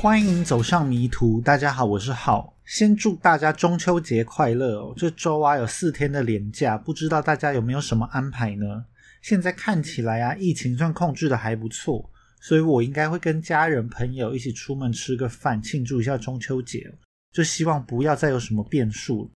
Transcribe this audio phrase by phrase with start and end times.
[0.00, 2.56] 欢迎走上迷途，大家好，我是浩。
[2.64, 4.94] 先祝大家中秋节快乐哦！
[4.96, 8.84] 这周啊有四天的连假，不知道大家有没有什么安排呢？
[9.22, 12.08] 现在看起来啊，疫情算控制的还不错，
[12.40, 16.94] 所以我应该会跟家人朋友一起出门吃个饭，庆祝一下中秋节。
[17.32, 19.28] 就希望不要再有什么变数。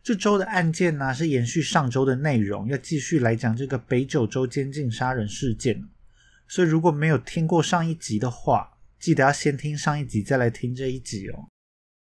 [0.00, 5.82] 这周的案件呢，是延续上周的内容，要继续来讲这个北九州监禁杀人事件。
[6.46, 11.48] 所以如果没有听过上一集的话，记得要先听上一集，再来听这一集哦。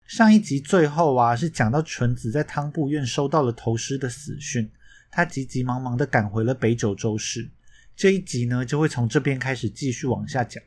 [0.06, 4.70] 上一集最后啊，是讲到纯子在汤布院收到了头尸的死讯，
[5.10, 7.50] 他急急忙忙的赶回了北九州市。
[7.96, 10.62] 这一集呢，就会从这边开始继续往下讲。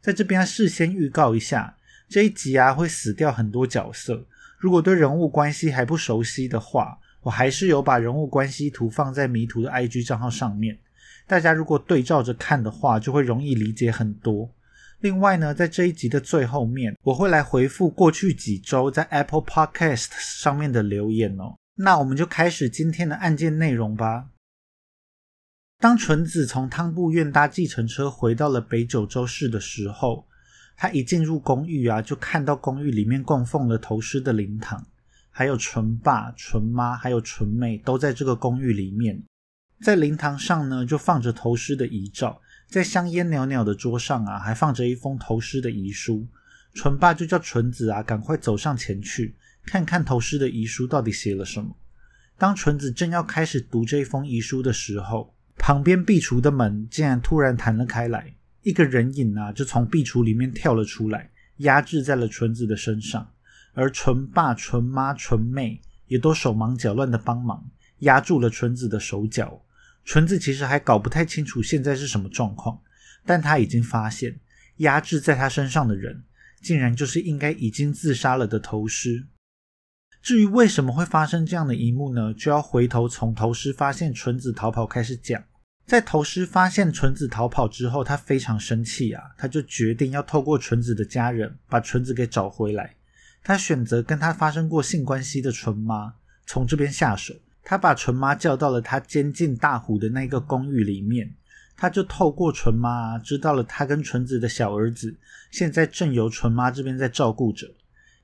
[0.00, 1.76] 在这边事先预告一下，
[2.08, 4.26] 这一集啊会死掉很多角色。
[4.58, 10.78] 如果对人物关系还不熟悉的话，我还是有把人物关系图放在迷途的 IG 账号上面。
[11.26, 14.50] 大家如果对照着看的话，就会容易理解很多。
[15.00, 21.56] 另外呢，在这一集的最后面，我会来回复过去几周在 Apple Podcast 上面的留言哦。
[21.76, 24.30] 那我们就开始今天的案件内容吧。
[25.78, 30.26] 当纯子从汤布院搭计程车回到了北九州市的时候，
[30.76, 34.84] 他一进入公寓啊，就看到公寓里面供奉了头尸的灵堂，
[35.30, 39.22] 还有纯爸、纯妈还有纯妹都在这个公寓里面。
[39.80, 42.40] 在灵堂上呢，就放着头尸的遗照。
[42.68, 46.26] 在香烟袅袅的桌上啊，还放着一封投尸的遗书。
[46.74, 51.74] 纯爸就叫纯子啊，赶快走上前去，看看投尸的遗书到底写了什么。
[52.36, 63.28] 当纯子正要开始读这封遗书的时候，旁边壁橱的门竟然突然弹了开来，一个人影啊，就从壁橱里面跳了出来，压制在了纯子的身上。
[63.72, 67.64] 而纯爸、纯妈、纯妹也都手忙脚乱的帮忙，
[68.00, 69.62] 压住了纯子的手脚。
[70.08, 72.80] 纯子其实还搞不太清楚现在是什么状况，
[73.26, 74.40] 但他已经发现
[74.78, 76.24] 压制在他身上的人，
[76.62, 79.26] 竟然就是应该已经自杀了的头尸。
[80.22, 82.32] 至于为什么会发生这样的一幕呢？
[82.32, 85.44] 就要回头从头尸发现纯子逃跑开始讲。
[85.84, 92.96] 在头尸发现纯子逃跑之后，他非常生气啊，他就决定要透过纯子的家人把纯子给找回来。
[93.42, 96.14] 他选择跟他发生过性关系的纯妈
[96.46, 97.34] 从这边下手。
[97.62, 101.34] 他把纯妈叫到了他监禁大虎的那个公寓里面，
[101.76, 105.16] 他就透过纯妈知道了他跟纯子的小儿子
[105.50, 107.66] 现在正由纯妈这边在照顾着，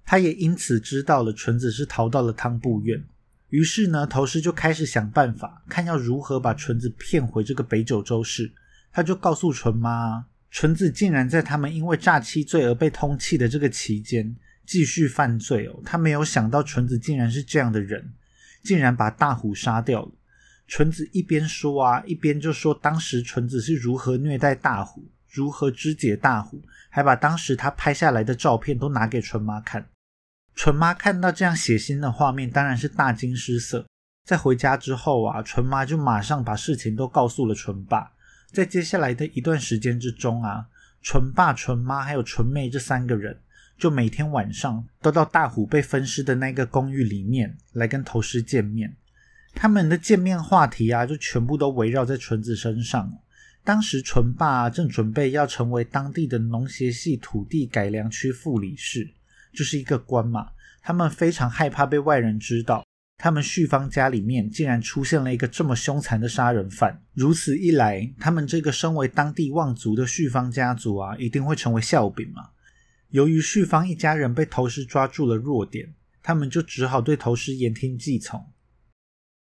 [0.05, 3.05] 他也因此知道了纯子是逃到了汤布院。
[3.50, 8.51] 于是呢，头师就开始想办法，看要如何把纯子骗回这个北九州市。
[8.91, 14.34] 他就告诉纯妈，纯子竟然在他们因为诈欺罪而被通缉的这个期间
[14.66, 15.81] 继续犯罪哦。
[15.84, 18.12] 他没有想到纯子竟然是这样的人。
[18.64, 20.10] 竟然把大虎杀掉了。
[20.66, 29.86] 纯子一边说啊，一边就说当时纯子是如何虐待大虎，如何肢解大虎，还把当时他拍下来的照片都拿给纯妈看。
[30.54, 33.86] 纯妈看到这样血腥的画面，当然是大惊失色。
[34.24, 38.12] 在回家之后啊，纯妈就马上把事情都告诉了纯爸。
[38.50, 40.64] 在接下来的一段时间之中啊，
[41.03, 43.38] 纯爸、纯妈还有纯妹这三个人。
[43.76, 48.96] 就每天晚上都到大虎被分尸的那个公寓里面来跟头尸见面，
[49.54, 53.12] 他们的见面话题啊，就全部都围绕在纯子身上。
[53.64, 59.10] 当时纯爸正准备要成为当地的农协系土地改良区副理事，
[59.54, 60.48] 就是一个官嘛。
[60.82, 62.84] 他们非常害怕被外人知道，
[63.16, 67.00] 他们旭芳家里面竟然出现了一个这么凶残的杀人犯。
[67.14, 72.50] 如此一来，他们这个身为当地望族的旭芳家族啊，一定会成为笑柄嘛。
[73.15, 78.45] 由于旭芳一家人被头师抓住了弱点，他们就只好对头师言听计从。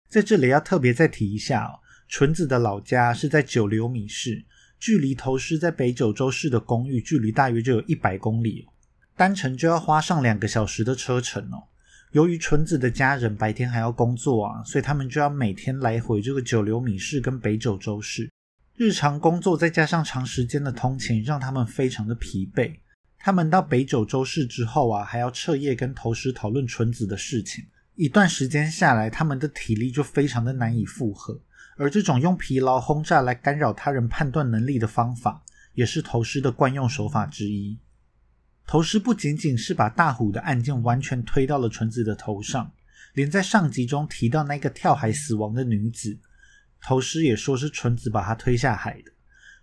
[0.08, 4.42] 在这里要特别再提一下哦，纯子的老家是在九流米市，
[4.80, 8.72] 距离头师在北九州市的公寓距离大约就有一百公里哦，
[9.14, 11.68] 单程就要花上两个小时的车程哦。
[12.12, 18.30] 由于纯子的家人白天还要工作啊，所以他们就要每天来回这个九流米市跟北九州市，
[18.76, 22.74] 日常工作再加上长时间的通勤，让他们非常的疲惫。
[23.28, 27.62] 他们到北九州市之后啊，还要彻夜跟投师讨论纯子的事情。
[27.94, 31.38] 一段时间下来，他们的体力就非常的难以负荷。
[31.76, 35.42] 而这种用疲劳轰炸来干扰他人判断能力的方法，
[35.74, 37.78] 也是投师的惯用手法之一。
[38.66, 42.72] 投师不仅仅是把大虎的案件完全推到了纯子的头上，
[43.12, 46.18] 连在上集中提到那个跳海死亡的女子，
[46.80, 49.12] 头师也说是纯子把她推下海的。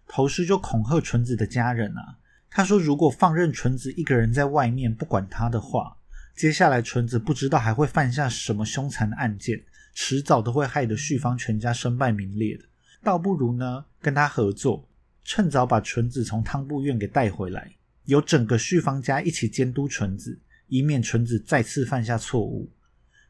[0.07, 2.19] 头师就恐吓纯子的家人啊。
[2.57, 5.98] 他说：“如果放任纯子一个人在外面不管他的话，
[6.38, 9.62] 接下来纯子不知道还会犯下什么凶残的案件，
[9.94, 12.63] 迟早都会害得旭芳全家身败名裂的。
[13.04, 14.88] 倒不如呢，跟他合作，
[15.25, 17.75] 趁早把纯子从汤布院给带回来，
[18.06, 22.72] 由整个旭方家一起监督纯子，以免纯子再次犯下错误。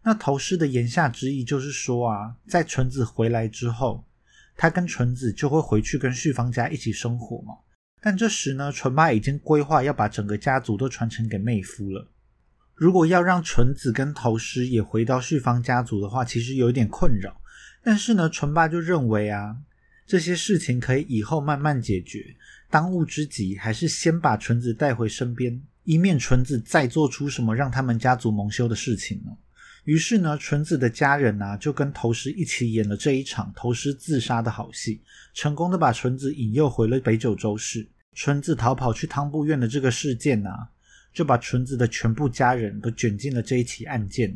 [0.04, 4.06] 那头师的言下之意就是说啊，在纯子回来之后，
[4.56, 7.56] 他跟纯子就会回去跟旭方家一起生活嘛。
[8.06, 12.08] 但这时呢，纯爸已经规划要把整个家族都传承给妹夫了。
[12.76, 17.42] 如果要让纯子跟头师也回到旭方家族的话，其实有一点困扰。
[17.84, 19.58] 但是呢，纯爸就认为啊，
[20.06, 22.36] 这些事情可以以后慢慢解决。
[22.70, 29.32] 当务之急还是先把纯子带回身边，以免纯子再做出什么让他们家族蒙羞的事情呢。
[29.86, 35.02] 于是呢，纯子的家人啊，就跟头师一起演了这一场头师自杀的好戏，
[35.34, 37.88] 成功的把纯子引诱回了北九州市。
[38.16, 40.70] 纯子逃跑去汤布院的这个事件啊，
[41.14, 44.36] 就把纯子的全部家人都卷进了这一起案件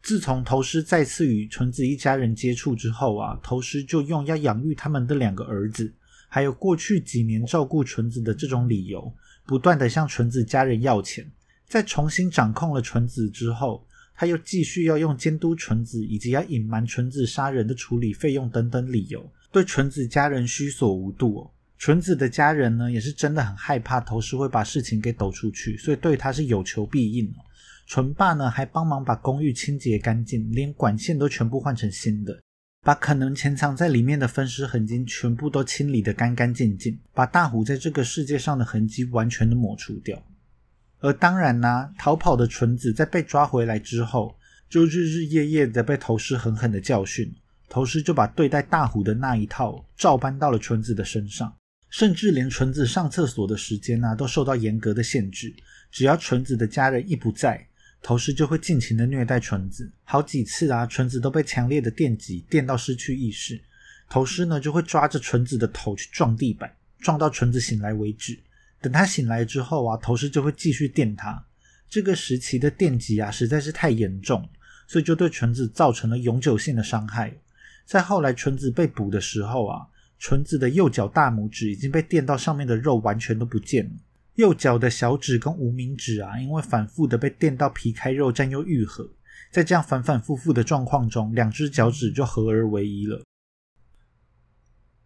[0.00, 5.92] 自从头师再次与纯子一家人接触之后啊，头师就用要养育他们的两个儿子，
[6.28, 9.12] 还有过去几年照顾纯子的这种理由，
[9.44, 11.30] 不断的向纯子家人要钱。
[11.66, 13.84] 在重新掌控了纯子之后。
[14.20, 21.50] 他又继续要用监督纯子以及要隐瞒纯子杀人的处理费用等等理由，对纯子家人虚索无度哦。
[21.78, 27.44] 纯子的家人呢，也是真的很害怕头师会把事情给抖出去，所以对他是有求必应哦。
[27.86, 32.42] 纯爸呢，还帮忙把公寓清洁干净，连管线都全部换成新的，
[32.82, 40.20] 把可能潜藏在里面的分尸痕迹全部都清理得干干净净，把大虎在这个世界上的痕迹完全的抹除掉。
[40.98, 44.36] 而当然呢，逃跑的纯子在被抓回来之后，
[44.68, 47.32] 就日日夜夜的被头师狠狠的教训。
[47.70, 51.54] 头师就把对待大虎的那一套照搬到了纯子的身上，
[51.90, 55.54] 甚至连纯子上厕所的时间呢，都受到严格的限制。
[55.90, 57.66] 只要纯子的家人一不在，
[58.02, 59.90] 头师就会尽情的虐待纯子。
[60.04, 63.60] 好几次啊，纯子都被强烈的电击电到失去意识，
[64.08, 68.38] 头师呢就会抓着纯子的头去撞地板，撞到纯子醒来为止。
[68.80, 71.44] 等他醒来之后啊，头师就会继续电他。
[71.88, 74.46] 这个时期的电击啊，实在是太严重，
[74.86, 77.34] 所以就对纯子造成了永久性的伤害。
[77.86, 79.86] 在后来纯子被捕的时候啊，
[80.18, 83.90] 纯子的右脚大拇指已经被电到上面的肉完全都不见了，
[84.34, 89.08] 右脚的小指跟无名指啊，因为反复的被电到皮开肉绽又愈合，
[89.52, 93.22] 在这样反反复复的状况中，两只脚趾就合而为一了。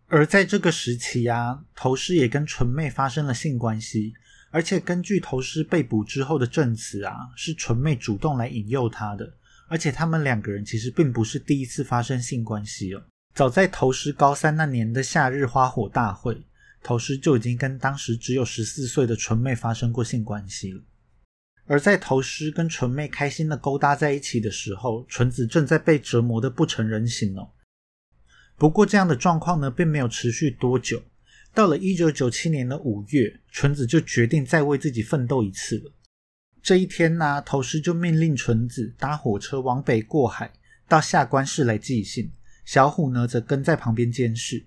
[0.07, 4.13] 而在这个时期啊，头师也跟纯妹发生了性关系，
[4.51, 9.35] 而且根据头师被捕之后的证词啊，是纯妹主动来引诱他的，
[9.69, 13.07] 而且他们两个人其实并不是第一次发生性关系了。
[13.35, 16.43] 早在头师高三那年的夏日花火大会，
[16.83, 20.83] 头师就已经跟当时只有十四岁的纯妹发生过性关系了。
[21.65, 27.49] 而在头师跟纯妹开心的勾搭在一起的时候，纯子正在被折磨的不成人形哦。
[28.59, 31.03] 不过，这样的状况呢，并没有持续多久。
[31.55, 35.93] 到了一九九七年的五月，纯子就决定再为自己奋斗一次了。
[36.63, 40.53] 这一天呢，头师就命令纯子搭火车往北过海，
[40.87, 42.31] 到下关市来寄信。
[42.65, 44.65] 小虎呢，则跟在旁边监视。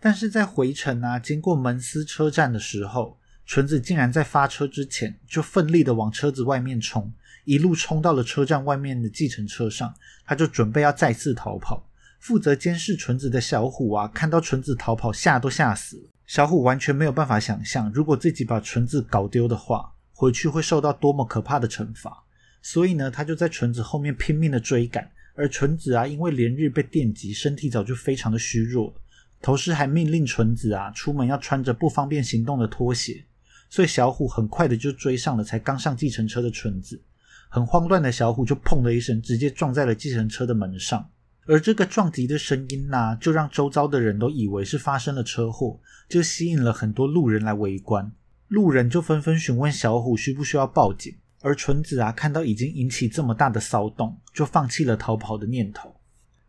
[0.00, 7.12] 但是在回程啊，经过门司车站的时候，纯子竟然在发车之前就奋力的往车子外面冲，
[7.44, 9.94] 一路冲到了车站外面的计程车上，
[10.26, 11.88] 他就准备要再次逃跑。
[12.20, 16.02] 负责监视纯子的小虎啊，看到纯子逃跑，吓都吓死了。
[16.26, 22.24] 小虎完全没有办法想象，如果自己把纯子搞丢的话，回去会受到多么可怕的惩罚。
[22.62, 25.10] 所以呢，他就在纯子后面拼命的追赶。
[25.34, 28.94] 而纯子啊，因为连日被电击，身体早就非常的虚弱。
[29.42, 33.24] 头师还命令纯子啊，出门要穿着不方便行动的拖鞋。
[33.68, 37.02] 所以小虎很快的就追上了才刚上计程车的纯子。
[37.48, 41.10] 很慌乱的小虎就砰的一声，直接撞在了计程车的门上。
[41.46, 48.10] 而这个撞击的声音呢，就让周遭的人都以为是发生了车祸，就吸引了很多路人来围观。
[48.48, 51.14] 路人就纷纷询问小虎需不需要报警。
[51.44, 55.94] 而纯子啊，看到已经引起这么大的骚动，就放弃了逃跑的念头。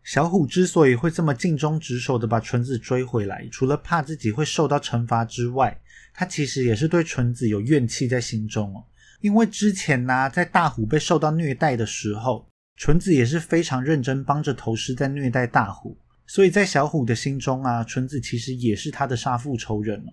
[0.04, 5.78] 小虎之所以会这么尽忠职守的把纯子追回来，除了怕自己会受到惩罚之外，
[6.14, 8.84] 他其实也是对纯子有怨气在心中哦。
[9.20, 12.48] 因为之前呢，在大虎被受到虐待的时候。
[12.78, 15.98] 纯子也是非常认真帮着头师在虐待大虎，
[16.28, 20.12] 所以在小虎的心中啊，纯子其实也是他的杀父仇人哦。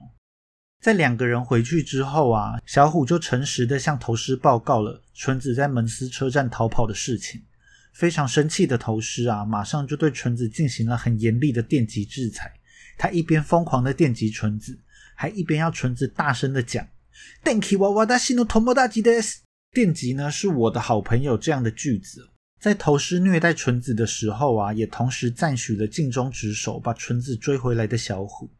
[0.83, 7.41] 在两个人回去之后啊，小虎就诚实的向头师报告了纯子在门司车站逃跑的事情。
[7.93, 12.53] 非常生气的头师啊，马上就对纯子进行了很严厉的电击制裁。
[12.99, 14.77] 他一边疯狂的电击纯子，
[15.15, 16.85] 还一边要纯子大声的讲
[17.45, 19.13] “电击娃娃的心都同不大吉的”，
[19.73, 22.29] 电击呢是我的好朋友这样的句子。
[22.59, 28.51] 在头师虐待纯子的时候啊，也同时赞许了尽忠职守把纯子追回来的小虎。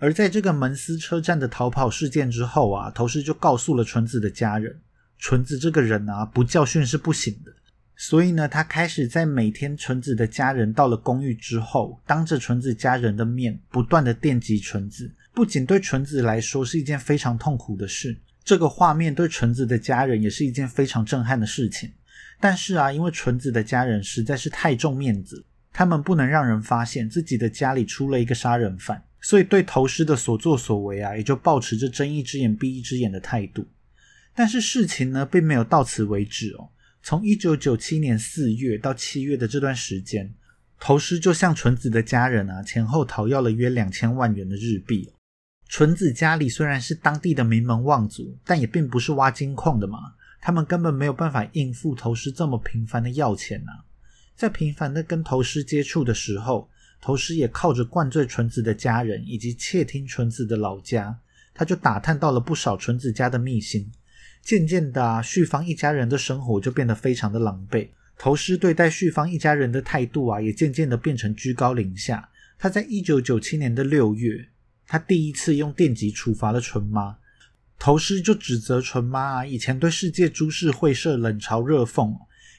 [0.00, 4.80] 而在这个门斯车站的逃跑事件之后啊，头师就告诉了纯子的家人，
[5.18, 7.52] 纯子这个人啊，不教训是不行的。
[7.96, 15.12] 所以呢，他开始在每天纯子的家人到了公寓之后，当着纯子家人的面，不断的电击纯子。
[15.34, 21.92] 不仅对纯子来说是一件非常痛苦的事，这个画面对纯子的家人也是一件非常震撼的事情。
[22.40, 29.02] 但是啊，因为纯子的家人实在是太重面子，他们不能让人发现自己的家里出了一个杀人犯。
[29.20, 33.66] 所以，对头师的所作所为啊，也就保持着睁一只眼闭一只眼的态度。
[34.34, 36.70] 但是事情呢，并没有到此为止哦。
[37.02, 40.34] 从一九九七年四月到七月的这段时间，
[40.78, 45.12] 头师就向纯子的家人啊，前后讨要了约两千万元的日币。
[45.68, 49.98] 纯子家里虽然是当地的名门望族，但也并不是挖金矿的嘛，
[50.40, 53.84] 他们根本没有办法应付头师这么频繁的要钱啊。
[54.34, 56.68] 在频繁的跟头师接触的时候，
[57.00, 61.18] 头师也靠着灌醉纯子的家人，以及窃听纯子的老家，
[61.54, 63.90] 他就打探到了不少纯子家的秘辛。
[64.42, 67.88] 渐渐的啊，旭芳一家人的生活就变得非常的狼狈。
[68.18, 72.28] 头师对待旭芳一家人的态度啊，也渐渐的变成居高临下。
[72.58, 74.48] 他在一九九七年的六月，
[74.86, 77.16] 他第一次用电击处罚了纯妈。
[77.78, 82.14] 头师就指责纯妈啊，以前对世界株式会社冷嘲热讽，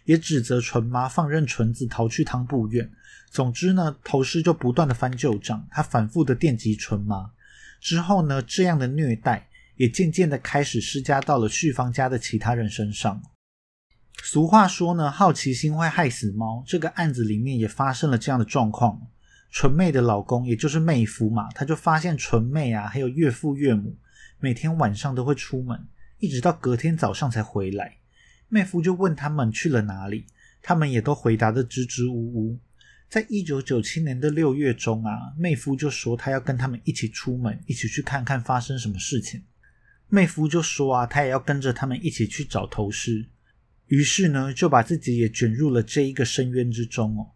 [0.05, 2.89] 也指责纯妈放任纯子逃去汤布院。
[3.31, 7.31] 总之呢，头师就不断的翻旧账，他反复的电击纯妈。
[7.79, 9.47] 之后呢，这样的虐待
[9.77, 13.23] 也渐渐的开始施加到了旭芳家的其他人身上。
[14.21, 16.61] 俗话说呢，好奇心会害死猫。
[16.67, 19.01] 这个案子里面也发生了这样的状况。
[19.49, 23.97] 纯妹的老公，也就是妹夫嘛，他就发现纯妹啊，还有岳父岳母，
[24.39, 25.87] 每天晚上都会出门，
[26.19, 27.97] 一直到隔天早上才回来。
[28.49, 30.25] 妹夫就问他们去了哪里，
[30.61, 32.59] 他们也都回答的支支吾吾。
[33.11, 39.43] 在一九九七年的六月中啊，妹夫就说他要跟他们一起出门，一起去看看发生什么事情。
[40.07, 43.25] 妹夫就说啊，他也要跟着他们一起去找头师。
[43.87, 47.31] 于是呢，就把自己也卷入了这一个深渊之中哦。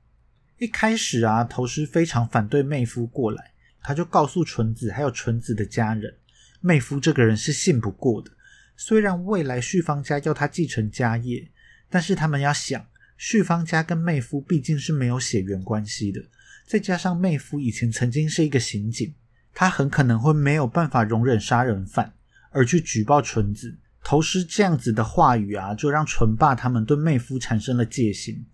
[0.60, 3.52] 一开始啊，头师非常反对妹夫过来，
[3.82, 6.16] 他就告诉纯子还有纯子的家人，
[6.62, 8.32] 妹夫这个人是信不过的。
[8.78, 11.52] 虽然未来旭芳家要他继承家业，
[11.90, 12.88] 但是他们要想。
[13.18, 16.22] 旭芳家跟妹夫毕竟是没有血缘关系的，
[16.68, 19.14] 再加上妹夫以前曾经是一个刑警，
[19.54, 22.14] 他很可能会没有办法容忍杀人犯，
[22.52, 23.78] 而去举报纯子。
[24.04, 28.46] 头师这样子的话语啊，就让纯爸他们对妹夫产生了戒心。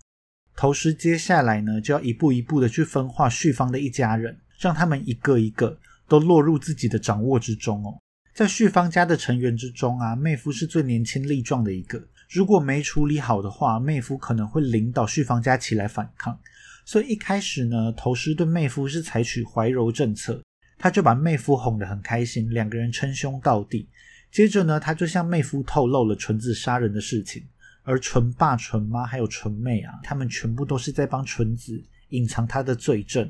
[0.56, 5.78] 头师接下来呢，就要一步一步的去分化旭芳的一家人，让他们一个一个
[6.08, 8.00] 都落入自己的掌握之中哦。
[8.34, 12.02] 在旭芳家的成员之中啊，妹夫是最年轻力壮的一个。
[12.32, 16.40] 如果没处理好的话，妹夫可能会领导旭芳家起来反抗。
[16.86, 20.42] 所以一开始呢，头师对妹夫是采取怀柔政策，
[20.78, 23.90] 他就把妹夫哄得很开心，两个人称兄道弟。
[24.32, 27.44] 接着呢，他就向妹夫透露了纯子杀人的事情，
[27.84, 33.30] 而纯爸、纯妈还有纯妹啊，他们全部都是在帮纯子隐藏他的罪证。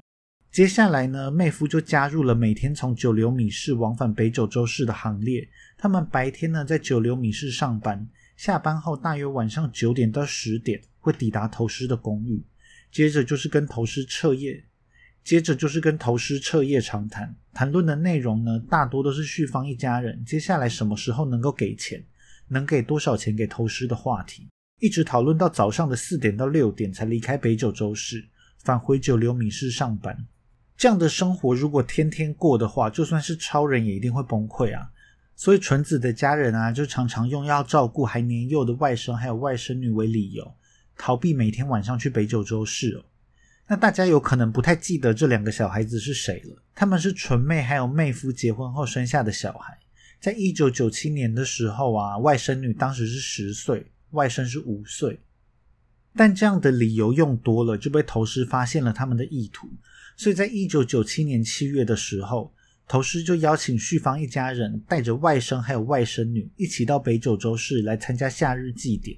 [0.52, 5.50] 接下来呢，妹夫就加入了每天从九流米市往返北九州市的行列。
[5.76, 8.08] 他们白天呢在九流米市上班。
[8.42, 12.44] 下班后，大约晚上九点到十点会抵达投师的公寓，
[12.92, 14.64] 接着就是跟投师彻夜，
[15.24, 20.26] 接着就是跟投师彻夜长谈，谈论的内容呢，大多都是旭方一家人。
[20.26, 22.04] 接下来什么时候能够给钱，
[22.48, 24.48] 能给多少钱给投师的话题，
[24.80, 28.26] 一直讨论到早上的四点到六点才离开北九州市，
[28.64, 30.18] 返回九流米市上班。
[30.76, 34.90] 这样的生活如果天天过的话，就算是超人也一定会崩溃啊！
[35.36, 40.54] 所以纯子的家人啊，就常常用要照顾还年幼的外甥还有外甥女为理由，
[40.96, 43.06] 逃避每天晚上去北九州市哦。
[43.68, 46.62] 那大家有可能不太记得这两个小孩子是谁了？
[46.76, 49.80] 他们是纯妹还有妹夫结婚后生下的小孩。
[50.20, 55.22] 在一九九七年的时候啊，外甥女当时是十岁，外甥是五岁。
[56.16, 59.68] 但这样的理由用多了，就被头师发现了他们的意图。
[60.16, 62.54] 所以在一九九七年七月的时候。
[62.92, 69.18] 头师就邀请旭芳一家人带着外甥还有外甥女一起到北九州市来参加夏日祭典，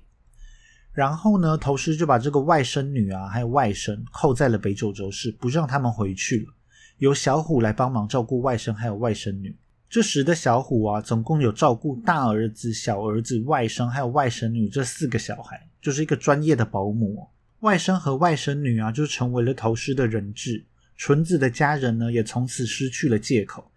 [0.92, 6.54] 然后呢，头师就把这个外甥女啊还有外甥扣在了北九州市，不让他们回去了，
[7.00, 9.58] 由小虎来帮忙照顾外甥还有外甥女。
[9.90, 17.28] 这时的小虎啊，总共有照顾大儿子、小儿子、外甥还有外甥女这四个小孩，就是一个专业的保姆。
[17.62, 20.64] 外甥和外甥女啊，就成为了头师的人质。
[21.06, 23.70] 纯子的家人呢，也从此失去了借口，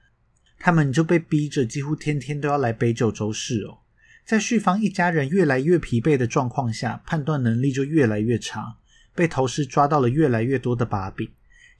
[0.61, 3.79] 他们就被逼着几乎天天都要来北九州市哦。
[4.25, 8.77] 在旭芳一家人越来越疲惫的状况下，判断能力就越来越差，
[9.13, 11.29] 被头师抓到了越来越多的把柄。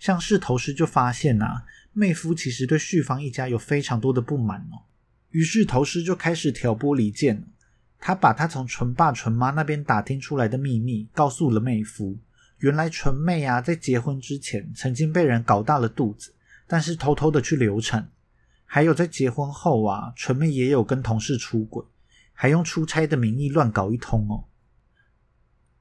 [0.01, 4.83] 像是头师就发现啊，妹夫其实对旭芳一家有非常多的不满哦。
[5.31, 7.47] 于是头师就开始挑拨离间
[8.01, 12.19] 他把他从纯爸纯妈那边打听出来的秘密告诉了妹夫。
[12.59, 16.35] 原来纯妹啊，在结婚之前曾经被人搞大了肚子，
[16.67, 18.11] 但是偷偷的去流产。
[18.65, 21.85] 还有在结婚后啊，纯妹也有跟同事出轨，
[22.33, 24.45] 还用出差的名义乱搞一通哦。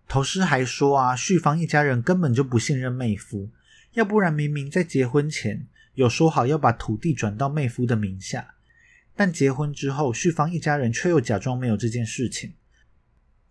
[0.07, 3.49] 头师还说啊，旭芳一家人根本就不信任妹夫，
[3.93, 5.65] 要不然明明在结婚前
[5.95, 8.53] 有说好要把土地转到妹夫的名下，
[9.15, 12.53] 但结婚之后，旭芳一家人却又假装没有这件事情。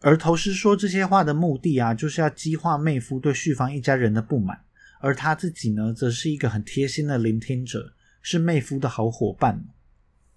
[0.06, 4.62] 而头师说这些话的目的啊，就是要激化妹夫对旭芳一家人的不满，
[5.00, 9.64] 而他自己呢，则是一个很贴心的聆听者，是妹夫的好伙伴。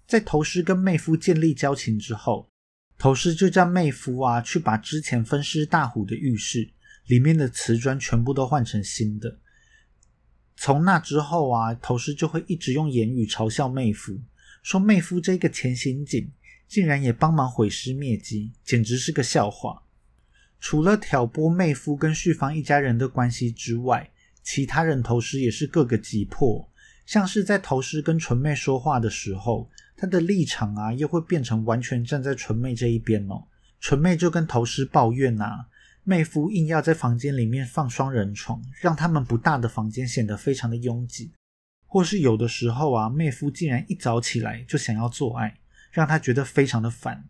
[0.06, 2.48] 在头师跟妹夫建立交情之后，
[2.96, 6.70] 头师就叫妹夫啊，去把之前分尸大虎的浴室
[7.06, 9.38] 里面的瓷砖全部都换成新的。
[10.56, 14.18] 从那之后啊，头师就会一直用言语嘲笑妹夫，
[14.62, 16.32] 说妹夫这个前刑警。
[16.68, 19.82] 竟然也帮忙毁尸灭迹，简直是个笑话。
[20.60, 24.10] 除了挑拨妹夫跟旭芳一家人的关系之外，
[24.42, 26.70] 其他人投尸也是各个击破。
[27.06, 33.44] 像是在投师跟纯妹说话的时候，他的立场啊，又会变成完全站在纯妹这一边哦。
[33.80, 35.68] 纯妹就跟投师抱怨啊，
[36.04, 41.32] 妹夫硬要在房间里面放双人床，让他们不大的房间显得非常的拥挤。
[41.86, 45.57] 或是有的时候啊，妹夫竟然一早起来就想要做爱。
[45.90, 47.24] 让他觉得非常的烦，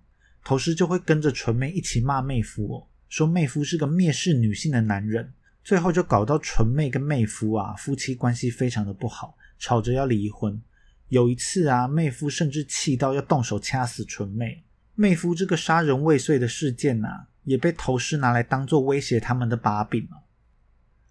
[0.45, 10.61] 头师就会跟着纯妹一起骂妹夫哦，说妹夫是个蔑视女性的男人，最后就搞到纯妹跟妹夫啊夫妻关系非常的不好，吵着要离婚。
[11.09, 14.63] 有一次啊，妹夫甚至气到要动手掐死纯妹。
[14.95, 20.25] 妹夫这个杀人未遂的事件啊，也被头师拿来当做威胁他们的把柄了。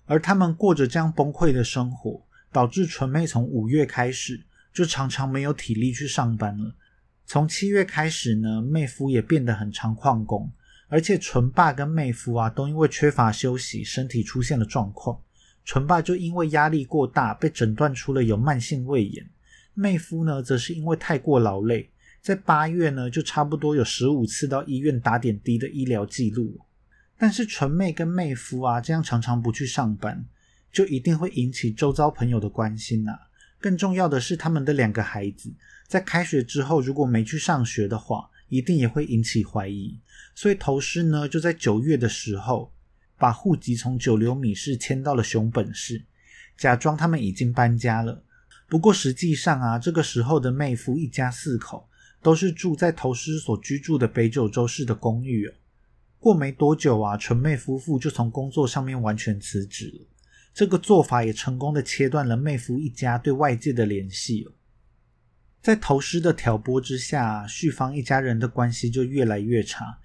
[0.06, 6.76] 而他们过着这样崩溃的生活，导致纯妹从五月开始就常常没有体力去上班了。
[7.30, 10.50] 从七月开始呢，妹夫也变得很常旷工，
[10.88, 15.20] 而且纯爸跟妹夫啊都因为缺乏休息，身体出现了状况。
[15.66, 19.26] 纯爸就因为压力过大，被诊断出了有慢性胃炎；
[19.74, 21.90] 妹夫呢，则是因为太过劳累，
[22.22, 26.58] 在八月呢就差不多有十五次到医院打点滴的医疗记录。
[27.18, 30.24] 但是纯妹跟妹夫啊这样常常不去上班，
[30.72, 33.12] 就一定会引起周遭朋友的关心呐。
[33.60, 35.52] 更重要的是，他们的两个孩子。
[35.88, 39.98] 在开学之后，如果没去上学的话，一定也会引起怀疑。
[40.36, 42.72] 所以头师呢，就在九月的时候，
[43.18, 46.04] 把户籍从九流米市迁到了熊本市，
[46.58, 48.22] 假装他们已经搬家了。
[48.68, 51.88] 不过实际上啊，这个时候的妹夫一家四口
[52.22, 55.50] 都是住在头师所居住的北九州市的公寓。
[56.20, 60.08] 过没多久啊，纯妹夫妇就从工作上面完全辞职了。
[60.54, 64.52] 这个做法也成功的切断了妹夫一家对外界的联系了。
[65.68, 69.98] 在头师的挑拨之下，旭芳一家人的关系就越来越差，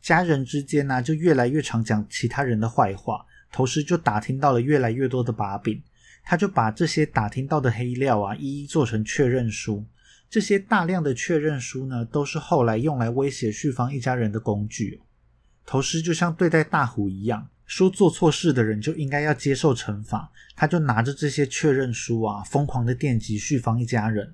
[0.00, 3.26] 家人之间呢就越来越常讲其他人的坏话。
[3.50, 5.82] 头师就打听到了越来越多的把柄，
[6.22, 9.84] 他就把这些打听到的黑料啊一一做成确认书。
[10.30, 15.00] 这些大量的确认书呢，都是后来用来威胁旭芳一家人的工具。
[15.66, 20.30] 头师就像对待大虎一样，说做错事的人就应该要接受惩罚。
[20.54, 24.32] 他就拿着这些确认书啊，疯狂的电击旭芳一家人。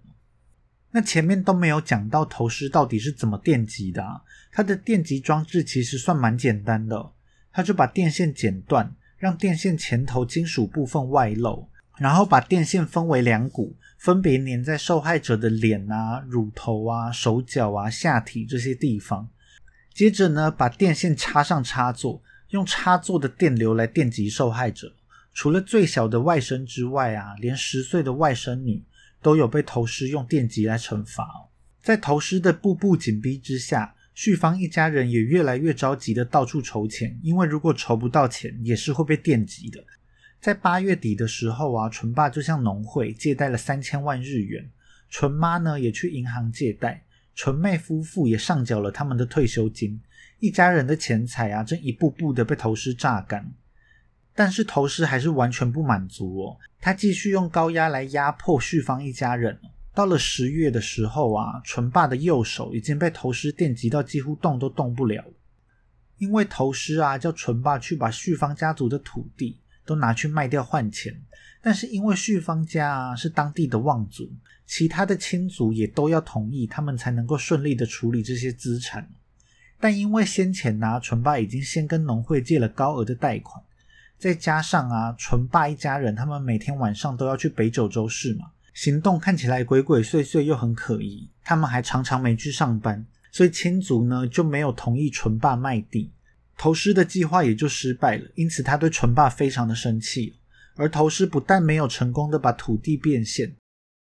[0.97, 4.23] 那前面都没有讲到头虱到底是怎么电击的啊？
[4.53, 7.11] 它的电击装置其实算蛮简单的，
[7.53, 19.29] 他就把电线剪断，让电线前头金属部分外露，然后把电线分为两股，分别粘在受害者的脸啊、乳头啊、手脚啊、下体这些地方。
[19.93, 24.95] 接着呢，把电线插上插座，用插座的电流来电击受害者。
[25.33, 28.81] 除了最小的外甥之外啊，连十岁的外甥女。
[29.25, 31.27] 都有被投师用电击来惩罚。
[31.83, 39.83] 在投师的步步紧逼之下，旭芳一家人也越来越着急的到处筹钱，因为如果筹不到钱，也是会被电击的。
[40.41, 44.71] 在八月底的时候啊，纯爸就向农会借贷了三千万日元，
[45.09, 47.03] 纯妈呢也去银行借贷，
[47.35, 49.99] 纯妹夫妇也上缴了他们的退休金，
[50.39, 53.51] 一家人的钱财啊，正一步步的被投师榨干。
[54.35, 59.59] 但是头师还是完全不满足哦，他继续用高压来压迫旭芳一家人。
[59.95, 65.25] 到了十月的时候啊，纯爸的右手已经被头师电击到几乎动都动不了，
[66.19, 71.15] 因为头师啊叫纯爸去把旭芳家族的土地都拿去卖掉换钱，
[71.63, 74.29] 但是因为旭芳家啊是当地的望族，
[74.67, 79.09] 其他的亲族也都要同意，他们才能够顺利的处理这些资产。
[79.79, 83.63] 但因为先前呢，纯爸已经先跟农会借了高额的贷款。
[84.19, 91.31] 再加上啊，纯爸一家人，他们每天晚上都要去北九州市嘛，行动看起来鬼鬼祟祟又很可疑。
[91.45, 96.11] 他们还常常没去上班，所以亲族呢就没有同意纯爸卖地，
[96.57, 98.25] 投师的计划也就失败了。
[98.35, 100.35] 因此他对纯爸非常的生气。
[100.77, 103.55] 而投师不但没有成功的把土地变现，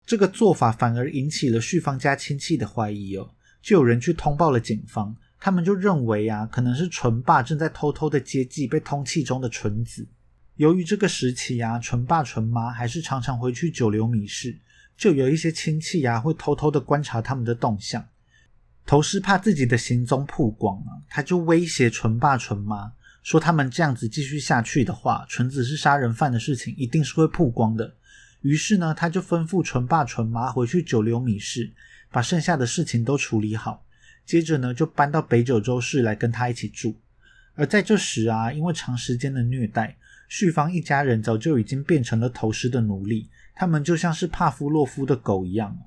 [0.05, 3.29] 这个做法反而引起了旭芳家亲戚的怀疑哦，
[3.61, 5.13] 就有人去通报了警方。
[5.43, 10.07] 他们就认为啊，可能是纯爸正在偷偷的接济被通气中的纯子。
[10.57, 14.55] 由于这个时期啊，纯爸纯妈还是常常回去久留米市，
[14.95, 18.05] 就有一些亲戚啊会偷偷的观察他们的动向。
[18.85, 27.95] 头师怕自己的行踪曝光啊，他就威胁纯爸纯妈说，他们这样子继续下去的话，纯子是杀人犯的事情一定是会曝光的。
[28.41, 31.71] 于是呢，他就吩咐纯爸纯妈回去久留米市，
[32.11, 33.83] 把剩下的事情都处理好。
[34.31, 36.95] 接着呢，就搬到北九州市来跟他一起住。
[37.55, 39.97] 而在这时啊，因为长时间的虐待，
[40.29, 43.27] 旭芳一家人早就已经变成了投师的奴隶。
[43.53, 45.77] 他们就像是帕夫洛夫的狗一样，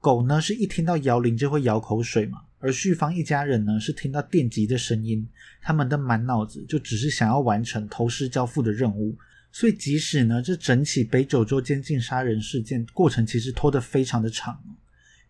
[0.00, 2.42] 狗呢是一听到摇铃就会咬口水嘛。
[2.60, 5.26] 而旭芳一家人呢，是听到电极的声音，
[5.60, 9.16] 他们的满脑子就只是想要完成投师交付的任务。
[9.50, 14.56] 所以，即使呢这整起北九州监禁杀人事件过程其实拖得非常的长。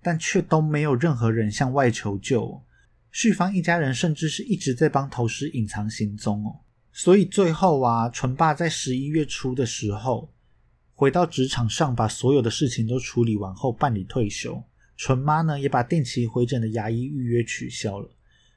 [0.03, 2.63] 但却都没有任何人向外求救，
[3.11, 6.61] 旭芳一家人甚至是一直在帮头师隐藏行踪哦。
[6.93, 10.33] 所以最后啊，纯爸在十一月初的时候
[10.95, 14.63] 回到职场上，把所有的事情都处理完后办理退休。
[14.97, 18.11] 纯妈呢也把定期回诊的牙医预约取消了。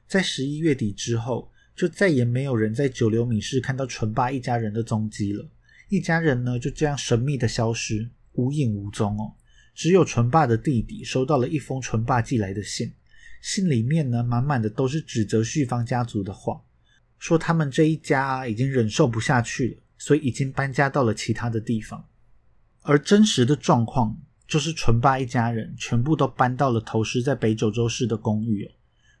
[0.08, 5.48] 在十一月底之后，就再也没有人在九流米市看到纯爸一家人的踪迹了。
[5.88, 9.32] 一家人呢就这样神秘的消失，无影无踪哦。
[9.74, 12.92] 只有纯爸的弟弟收到了一封纯爸寄来的信，
[13.40, 16.62] 信里面呢满满的都是指责旭芳家族的话，
[17.18, 22.04] 说他们这一家已经忍受不下去了，所以已经搬家到了其他的地方。
[22.82, 28.70] 而真实的状况就是纯爸一家人全部都搬到了投师在北九州市的公寓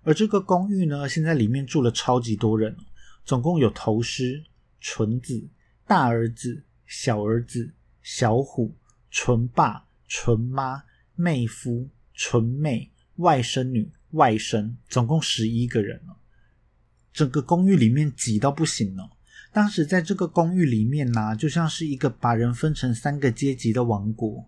[0.02, 2.76] 而这个公寓呢，现在里面住了超级多人
[3.24, 4.44] 总共有投师、
[4.80, 5.48] 纯子、
[5.86, 8.74] 大儿子、小儿子、小虎、
[9.10, 9.86] 纯爸。
[10.14, 16.18] 纯妈、妹夫、纯妹、外甥女、外甥，总共十一个人了。
[17.14, 19.08] 整个公寓里面挤到不行了。
[19.54, 24.46] 当时在这个公寓里面呢，就像是一个把人分成三个阶级的王国。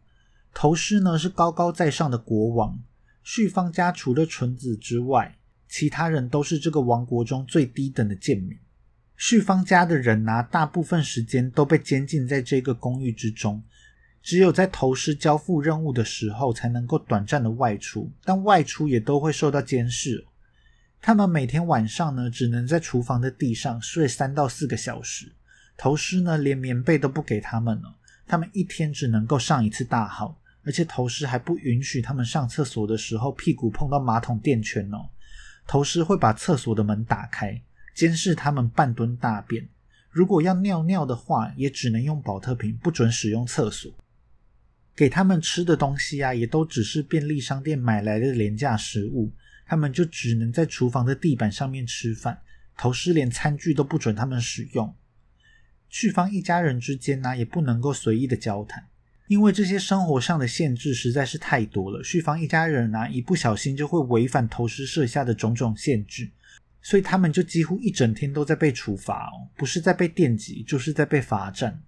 [0.52, 2.78] 头师呢是高高在上的国王，
[3.22, 8.58] 旭芳家除了纯子之外，其他人都是这个王国中最低等的贱民。
[9.16, 13.62] 旭芳家的人呢，大部分时间都被监禁在这个公寓之中。
[14.24, 20.24] 只有在投师交付任务的时候，才能够短暂的外出，但外出也都会受到监视。
[21.02, 25.30] 他们每天晚上呢，只能在厨房的地上睡三到四个小时。
[25.76, 27.94] 投师呢，连棉被都不给他们了。
[28.26, 35.10] 他们一天只能够上一次大号，而且投师还不允许他们上厕所的时候屁股碰到马桶垫圈哦。
[35.66, 37.60] 投师会把厕所的门打开，
[37.94, 39.68] 监视他们半蹲大便。
[40.08, 43.92] 如果要尿尿的话，也只能用保特瓶，不准使用厕所。
[44.96, 49.32] 给他们吃的东西啊，也都只是便利商店买来的廉价食物，
[49.66, 52.40] 他们就只能在厨房的地板上面吃饭。
[52.76, 54.94] 头师连餐具都不准他们使用。
[55.88, 58.84] 旭芳一家人之间呢，也不能够随意的交谈，
[59.28, 62.02] 因为这些生活上的限制实在是太多了。
[62.02, 66.28] 旭芳一家人呢，一不小心就会违反头师设下的种种限制，
[66.82, 71.80] 所以他们就几乎一整天都在被处罚哦，不是在被电击，就是在被罚站。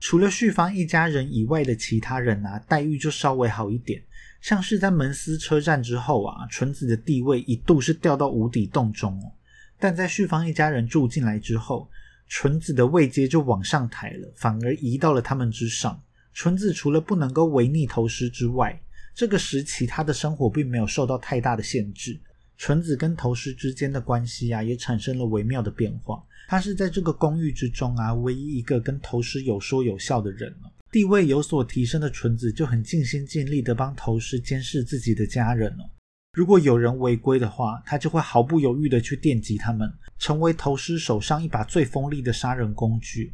[0.00, 4.02] 除了旭芳一家人以外的其他人啊，待遇就稍微好一点。
[4.40, 9.32] 像是在门司车站之后啊，纯子的地位一度是掉到无底洞中哦。
[9.78, 11.90] 但在旭芳一家人住进来之后，
[12.28, 16.00] 纯子的位阶就往上抬了，反而移到了他们之上。
[16.32, 18.80] 纯子除了不能够违逆投师之外，
[19.12, 22.20] 这个时期他的生活并没有受到太大的限制。
[22.58, 26.22] 纯子跟投师之间的关系啊，也产生了微妙的变化。
[26.48, 30.72] 他是在这个公寓之中啊，唯一一个跟头师有说有笑的人了。
[30.90, 35.88] 地位有所提升的纯子就很尽心尽力的帮头师监视自己的家人了。
[36.32, 43.32] 如果有人违规的话，他就会毫不犹豫的去电击他们，成为头师手上一把最锋利的杀人工具。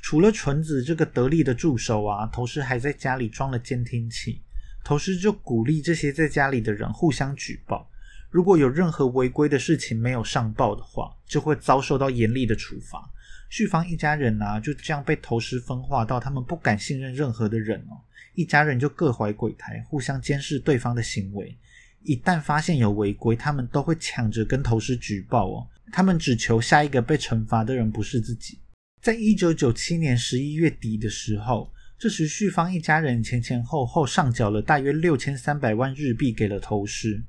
[0.00, 4.42] 除了纯子这个得力的助手啊，头师还在家里装了监听器。
[4.84, 7.90] 头师就鼓励这些在家里的人互相举报。
[8.30, 13.10] 如果有任何违规的事情没有上报的话，就会遭受到严厉的处罚。
[13.48, 17.96] 旭芳一家人啊，就这样被投师分化到他们不敢信任任何的人哦。
[18.34, 21.56] 一家人就各怀鬼胎，互相监视对方的行为。
[22.02, 25.66] 一旦发现有违规，他们都会抢着跟投师举报哦。
[25.90, 28.58] 他们只求下一个被惩罚的人不是自己。
[29.00, 37.20] 在一九九七年十一月底的时候，这时旭芳一家人前前后后上缴了大约六千三百万日币给了投师，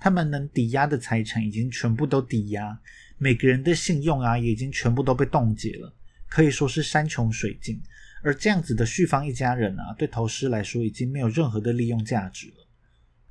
[0.00, 2.76] 他们能抵押的财产已经全部都抵押，
[3.18, 5.94] 每个人的信用啊也已经全部都被冻结了，
[6.28, 7.80] 可以说是山穷水尽。
[8.24, 12.66] 而这样子的旭芳一家人啊，对投师来说已经没有任何的利用价值了。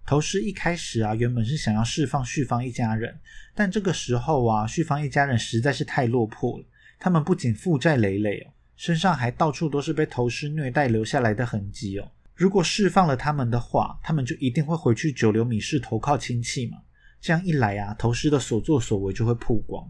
[0.05, 3.19] 投师一开始啊，原本是想要释放旭芳一家人，
[3.53, 6.65] 但这个时候啊，旭芳一家人实在是太落魄了，
[6.97, 8.54] 他们不仅负债累累哦。
[8.75, 12.11] 身上还到处都是被头师虐待留下来的痕迹哦。
[12.33, 16.77] 如果释放了他们的话，他们就一定会回去九流米市投靠亲戚嘛。
[17.21, 19.89] 这样一来啊，头师的所作所为就会曝光。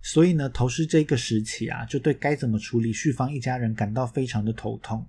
[0.00, 5.06] 所以呢，头师这个时期啊，就对该怎么处理旭芳一家人感到非常的头痛。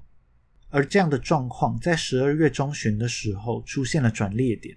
[0.69, 4.75] 而这样的状况在十二月中旬的时候出现了转捩点，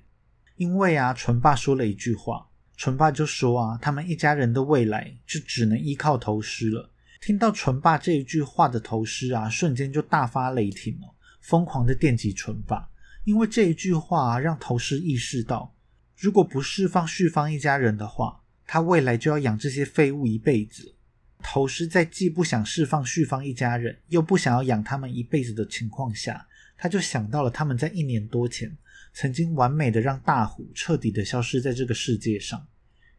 [0.56, 2.46] 因为啊，纯爸说了一句话，
[2.76, 6.90] 纯爸就说啊，他们一家人的未来就只能依靠头师了。
[7.26, 11.10] 听到纯爸这一句话的头师啊，瞬间就大发雷霆哦，
[11.40, 12.88] 疯狂的电击纯爸。
[13.24, 15.74] 因为这一句话啊，让头师意识到，
[16.16, 20.94] 如果不释放旭芳一家人的话，他未来就要养这些废物一辈子。
[21.42, 26.46] 头师在既不想释放旭芳一家人，又不想要养他们一辈子的情况下，
[26.78, 28.72] 他就想到了他们在一年多前
[29.12, 32.64] 曾经完美的让大虎彻底的消失在这个世界上。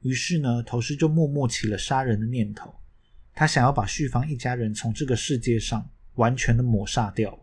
[0.04, 2.74] 于是呢，头师就默默起了杀人的念头。
[3.39, 7.38] 他想要把旭芳一家人从这个世界上完全的抹杀掉。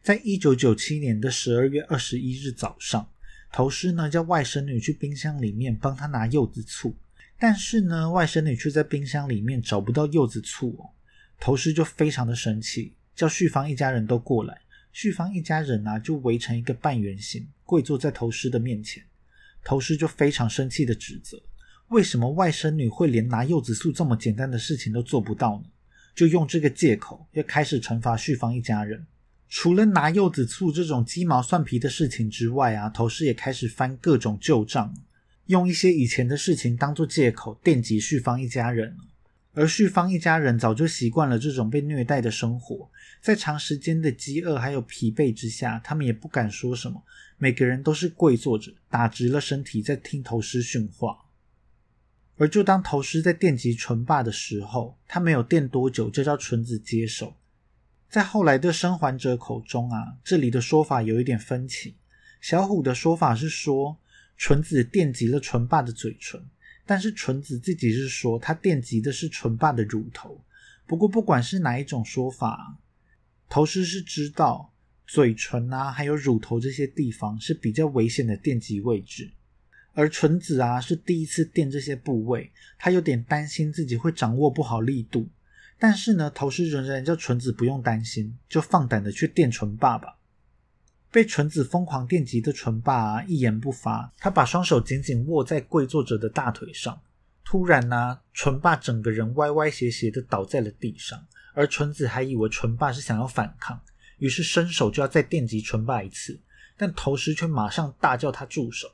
[0.00, 3.06] 在一九九七年的十二月二十一日早上，
[3.52, 6.96] 头师呢叫外甥女去冰箱里面帮他拿柚子醋，
[7.38, 10.88] 但是呢外甥女却在冰箱里面找不到柚子醋哦。
[11.38, 14.58] 头师就非常的生气，叫旭芳一家人都过来。
[14.94, 19.04] 旭芳一家人啊就围成一个半圆形，跪坐在头师的面前。
[19.62, 21.38] 头师就非常生气的指责。
[21.88, 25.70] 为什么外甥女会连拿柚子醋这么简单的事情都做不到呢？
[26.16, 29.06] 就用这个借口要开始惩罚旭芳一家人。
[29.48, 34.92] 除了拿柚子醋这种鸡毛蒜皮的事情之外啊，头师也开始翻各种旧账，
[35.46, 38.96] 用一些以前的事情当做借口电击旭芳一家人。
[39.54, 47.00] 而旭芳一家人早就习惯了这种被虐待的生活，在长时间的饥饿还有疲惫之下，他们也不敢说什么，
[47.38, 51.16] 每个人都是跪坐着，打直了身体在听头师训话。
[52.38, 57.34] 而就当头师在电击纯霸的时候，他没有电多久就叫纯子接手。
[58.08, 61.96] 在后来的生还者口中啊，这里的说法有一点分歧。
[62.40, 63.96] 小虎的说法是说
[64.36, 66.40] 纯子电击了纯爸的嘴唇，
[66.84, 70.40] 但是纯子自己是说他电击的是纯爸的乳头。
[70.86, 72.76] 不过不管是哪一种说法，
[73.48, 74.72] 头师是知道
[75.06, 79.32] 嘴唇啊还有乳头这些地方是比较危险的电击位置。
[79.96, 85.26] 而纯子啊是第一次电这些部位，他有点担心自己会掌握不好力度。
[85.78, 90.16] 但是呢，头师仍然叫纯子不用担心，就放胆的去电纯爸爸。
[91.10, 97.00] 被纯子疯狂电击的纯爸啊一言不发，他把双手紧紧握在跪坐着的大腿上。
[97.42, 103.80] 突然呢，纯爸整个人歪歪斜斜的倒在了地上，而纯子还以为纯爸是想要反抗，
[104.18, 106.38] 于是伸手就要再电击纯爸一次，
[106.76, 108.90] 但头师却马上大叫他住手。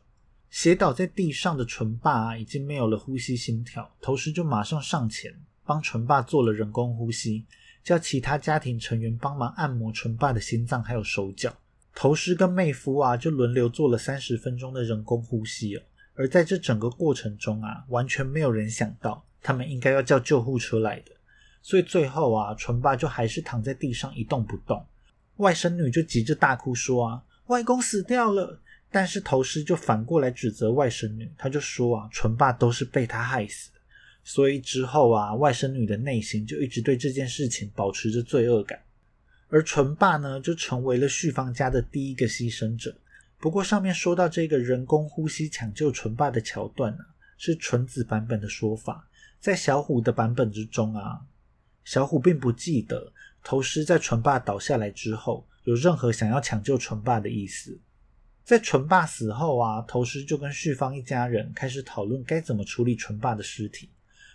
[0.53, 5.35] 斜倒在地上的纯爸已经没有了呼吸心跳，头师就马上上前
[5.65, 7.47] 帮纯爸做了人工呼吸，
[7.83, 11.51] 叫其他家庭成员帮忙按摩纯爸的心脏还有手脚。
[11.95, 15.83] 头师跟妹夫啊就轮流做了三十分钟的人工呼吸哦。
[16.12, 21.12] 而在这整个过程中啊，完全没有人想到他们应该要叫救护车来的，
[21.62, 24.85] 所以最后啊，纯爸就还是躺在地上一动不动。
[25.37, 28.61] 外甥女就急着大哭说啊，外公死掉了。
[28.93, 33.81] 但是头师就反过来指责外甥女，他就说啊，纯爸都是被他害死的。
[34.23, 38.79] 所以之后啊，外甥女的内心就一直对这件事情保持着罪恶感。
[39.49, 42.95] 而纯爸呢，就成为了旭芳家的第一个牺牲者。
[43.39, 47.05] 不过上面说到这个人工呼吸抢救纯爸的桥段呢，
[47.37, 49.09] 是纯子版本的说法，
[49.41, 51.21] 在小虎的版本之中啊，
[51.85, 57.79] 小虎并不记得头师在纯爸倒下来之后有任何想要抢救纯爸的意思。
[58.53, 63.88] 在纯爸死后啊，头师就跟旭芳一家人开始讨论该怎么处理纯爸的尸体。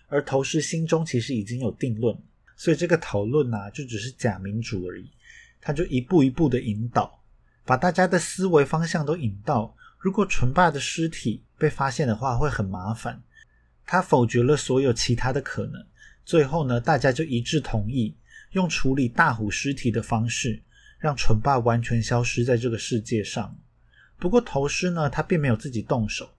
[0.07, 2.17] 而头师心中其实已经有定论，
[2.55, 5.07] 所以这个讨论啊，就只是假民主而已。
[5.61, 7.23] 他就一步一步的引导，
[7.63, 13.21] 把大家的思维方向都引到：如果纯爸的尸体被发现的话，会很麻烦。
[13.85, 15.73] 他否决了所有其他的可能。
[16.25, 18.17] 最后呢，大家就一致同意
[18.53, 20.63] 用处理大虎尸体的方式，
[20.97, 23.55] 让纯爸完全消失在这个世界上。
[24.19, 26.29] 不过头师呢，他并没有自己动手，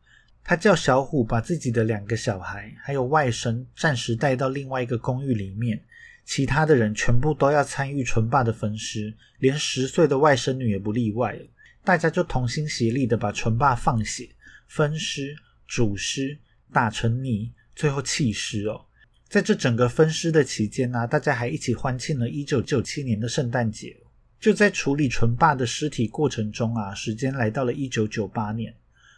[0.43, 5.81] 他叫小虎把自己的两个小孩还有外甥暂时带到另外一个公寓里面，
[6.25, 11.39] 其他的人全部都要参与纯爸的分尸，连十岁的外甥女也不例外。
[11.85, 14.29] 大家就同心协力的把纯爸放血、
[14.67, 15.35] 分尸、
[15.67, 16.37] 煮尸、
[16.73, 18.85] 打成泥，最后弃尸哦。
[19.29, 23.97] 在这整个分尸的期间呢，大家还一起欢庆了一九九七年的圣诞节。
[24.41, 28.75] 就在处理纯爸的尸体过程中啊，时间来到了一九九八年。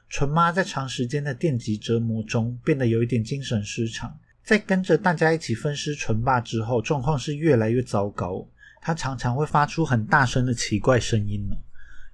[0.08, 4.18] 纯妈在长时间的电击折磨中，变得有一点精神失常。
[4.42, 8.44] 在跟着大家一起分尸纯爸之后，状况是越来越糟糕。
[8.80, 11.54] 他常常会发出很大声的奇怪声音呢，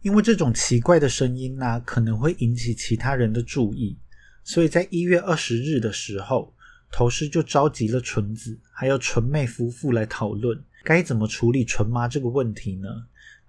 [0.02, 3.96] 因为这种奇怪的声音呢，可能会引起其他人的注意。
[4.42, 6.52] 所以在一月二十日的时候，
[6.90, 10.60] 头师就召集了纯子还有纯妹夫妇来讨论。
[10.86, 12.88] 该怎么处理纯妈这个问题呢？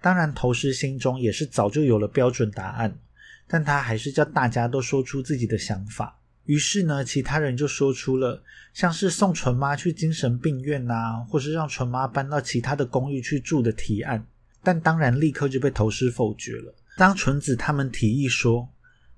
[0.00, 2.98] 当然，头师心中也是早就有了标准答案，
[3.46, 6.18] 但他还是叫大家都说出自己的想法。
[6.46, 8.42] 于是呢，其他人就说出了
[8.74, 14.26] 像是送纯妈去精神病院呐，或是让纯妈搬到其他的公寓去住的提案。
[14.64, 16.74] 但当然，立刻就被头师否决了。
[16.96, 18.68] 当纯子他们提议说：“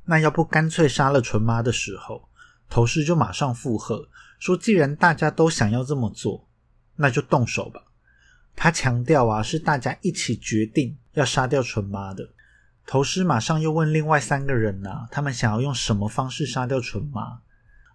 [0.05, 2.29] 那要不干脆杀了纯妈”的时候，
[2.69, 4.07] 头师就马上附和
[4.39, 6.47] 说：“既然大家都想要这么做，
[6.97, 7.83] 那就动手吧。”
[8.63, 12.29] 他强调啊，是大家一起决定要杀掉纯妈的。
[12.87, 17.41] 头师马上又问另外三个人呐，他们想要用什么方式杀掉纯妈？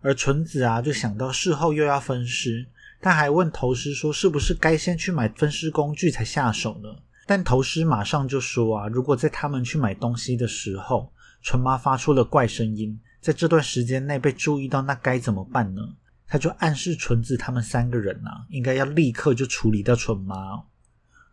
[0.01, 2.65] 而纯子啊，就想到事后又要分尸，
[2.99, 6.89] 他还问头师说，是不是该先去买分尸工具才下手呢？
[7.27, 15.83] 但头师马上就说啊，如果在他们去买东西的时候，纯妈发出了怪声音，在这段时间内被注意到，那该怎么办呢？
[16.27, 20.63] 他就暗示纯子他们三个人啊，应该要立刻就处理掉纯妈。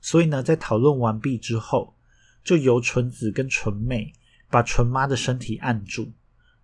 [0.01, 1.95] 所以呢，在讨论完毕之后，
[2.45, 4.13] 就由纯子跟纯妹
[4.51, 6.13] 把纯妈的身体按住，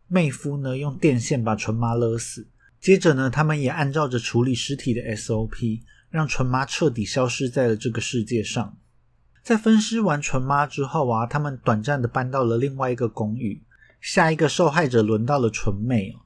[0.06, 2.48] 妹夫呢用电线把纯妈勒死。
[2.80, 8.76] 接着呢，他们也按照着处理尸体的 SOP，让纯妈彻底消失在了这个世界上。
[9.42, 13.62] 在分尸完纯妈之后啊，他们短暂的搬到了另外一个公寓。
[14.00, 16.20] 下一个受害者轮到了纯妹哦。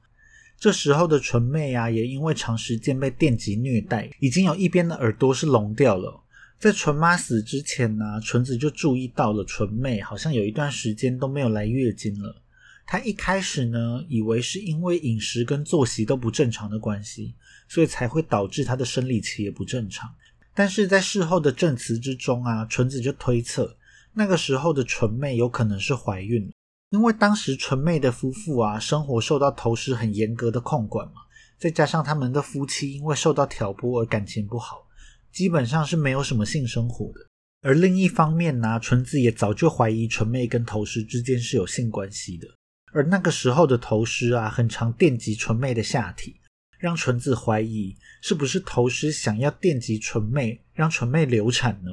[0.63, 6.23] 这时候的纯妹啊，也因为长时间被电击虐待，已经有一边的耳朵是聋掉了。
[6.57, 12.41] 在纯妈死之前呢，纯子就注意到了纯妹好像有一段时间都没有来月经了。
[12.85, 17.35] 她一开始呢，以为是因为饮食跟作息都不正常的关系，
[17.67, 20.09] 所以才会导致她的生理期也不正常。
[20.53, 23.75] 但是在事后的证词之中啊，纯子就推测
[24.13, 26.49] 那个时候的纯妹有可能是怀孕。
[26.93, 31.21] 因为当时纯妹的夫妇啊，生活受到头师很严格的控管嘛，
[31.57, 34.85] 再加上他们的夫妻因为受到挑拨而感情不好，
[35.31, 37.25] 基本上是没有什么性生活的。
[37.63, 42.47] 而另一方面呢，纯子也早就怀疑纯妹跟头师之间是有性关系的。
[42.93, 46.35] 而那个时候的头师啊，很常电击纯妹的下体，
[46.77, 51.89] 让纯子怀疑是不是头师想要电击纯妹，让纯妹流产呢？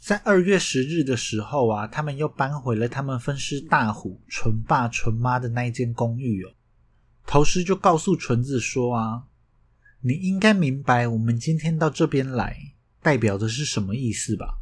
[0.00, 6.52] 在二月十日的时候啊，他们又搬回了他们分尸大虎纯爸纯妈的那一间公寓哦。
[7.26, 9.24] 头师就告诉纯子说啊，
[10.00, 12.56] 你应该明白我们今天到这边来
[13.02, 14.54] 代表的是什么意思吧？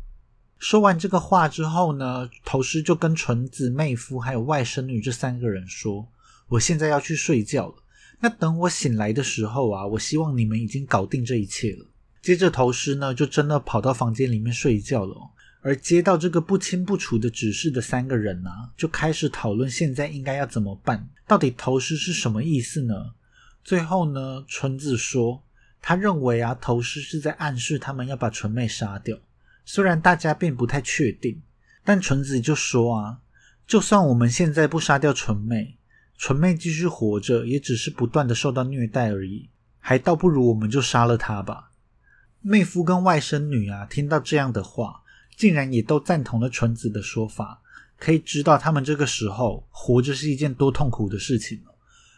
[0.59, 6.09] 说完这个话之后呢，头师就跟纯子妹夫还有外甥女这三个人说，
[6.48, 7.77] 我现在要去睡觉了。
[8.18, 11.87] 那等我醒来的时候啊，我希望你们已经搞定这一切了。
[12.21, 15.31] 接着，头师呢就真的跑到房间里面睡觉了。
[15.61, 21.09] 而接到这个不清不楚的指示的三个人啊，就开始讨论现在应该要怎么办。
[21.27, 22.95] 到底头师是什么意思呢？
[23.65, 25.43] 最后呢，纯子说，
[25.83, 29.19] 他认为啊，头师是在暗示他们要把纯妹杀掉。
[29.64, 31.43] 虽然大家并不太确定，
[31.85, 33.19] 但纯子就说啊，
[33.66, 35.77] 就算我们现在不杀掉纯妹，
[36.16, 39.51] 纯妹继续活着，也只是不断的受到虐待而已，
[39.81, 41.68] 还倒不如我们就杀了她吧。
[42.41, 45.03] 妹夫跟外甥女啊，听到这样的话，
[45.36, 47.61] 竟然也都赞同了纯子的说法。
[47.99, 51.61] 可以知道，他们这个时候活着是一件多痛苦的事情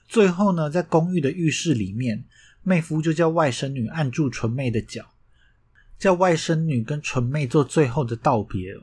[0.06, 2.22] 最后呢，在公寓的浴室里面，
[2.62, 5.06] 妹夫就叫外甥女按住纯妹的脚，
[5.98, 8.74] 叫外甥女跟纯妹做最后的道别。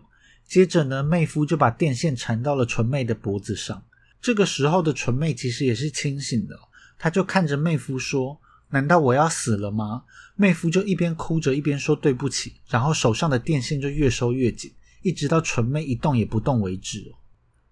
[0.48, 3.84] 接着呢，妹夫就把电线缠到了纯妹的脖子上。
[4.20, 6.58] 这个时候的纯妹其实也是清醒的，
[6.98, 8.42] 她就看着妹夫说。
[8.70, 10.04] 难道我要死了吗？
[10.36, 17.14] 妹夫就一边哭着一边说对不起，然后手上的电线就越收越紧，一直到纯妹一动也不动为止。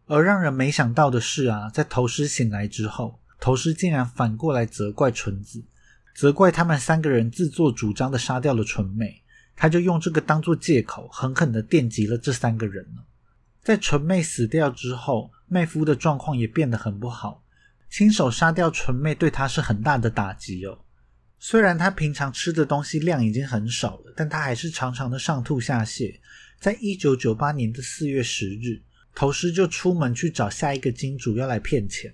[0.08, 5.64] 而让人没想到的是啊，在头师醒来之后，头师竟然反过来责怪纯子，
[6.16, 9.22] 责怪他们三个人自作主张的杀掉了纯妹，
[9.56, 13.04] 他就用这个当做借口，狠狠的电击了这三个人了。
[13.62, 17.44] 在纯妹死掉之后，妹夫的状况也变得很不好，
[17.90, 20.80] 亲手杀掉纯妹对他是很大的打击哦。
[21.48, 26.20] 虽然他平常吃的东西量已经很少了，但他还是常常的上吐下泻。
[26.60, 28.82] 在一九九八年的四月十日，
[29.14, 32.12] 头师就出门去找下一个金主要来骗钱。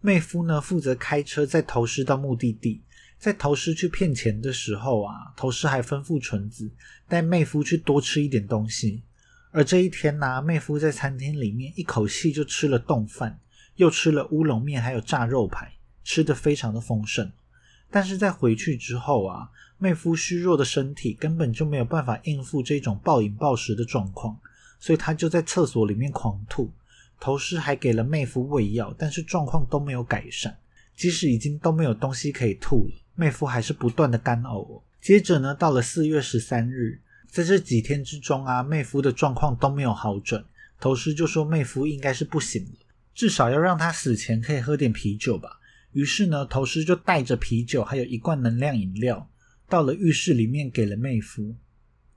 [0.00, 2.82] 妹夫呢负责开车载头师到目的地。
[3.18, 6.70] 在头师去骗钱的时候啊，头师还吩咐纯子
[7.06, 9.02] 带妹夫去多吃一点东西。
[9.50, 13.38] 而这一天呢，妹夫在餐厅里面一口气就吃了冻饭，
[13.76, 15.70] 又吃了乌龙面，还有炸肉排，
[16.02, 17.30] 吃得非常的丰盛。
[17.90, 24.38] 但是在回去之后啊，妹夫虚弱的身体根本就没有办法应付这种暴饮暴食的状况，
[24.78, 26.70] 所以他就在厕所里面狂吐。
[27.18, 30.56] 头师还给了妹夫喂药，但是状况都没有改善。
[30.96, 34.82] 即使已经都没有东西可以吐了，妹夫还是不断的干呕。
[35.00, 40.44] 接着呢，到了四月十三日，在这几天之中啊，妹夫的状况都没有好转。
[40.78, 42.78] 头师就说妹夫应该是不行了，
[43.14, 45.59] 至少要让他死前可以喝点啤酒吧。
[45.92, 49.28] 于是呢，头师就带着啤酒，还有一罐能量饮料，
[49.68, 51.56] 到了浴室里面给了妹夫。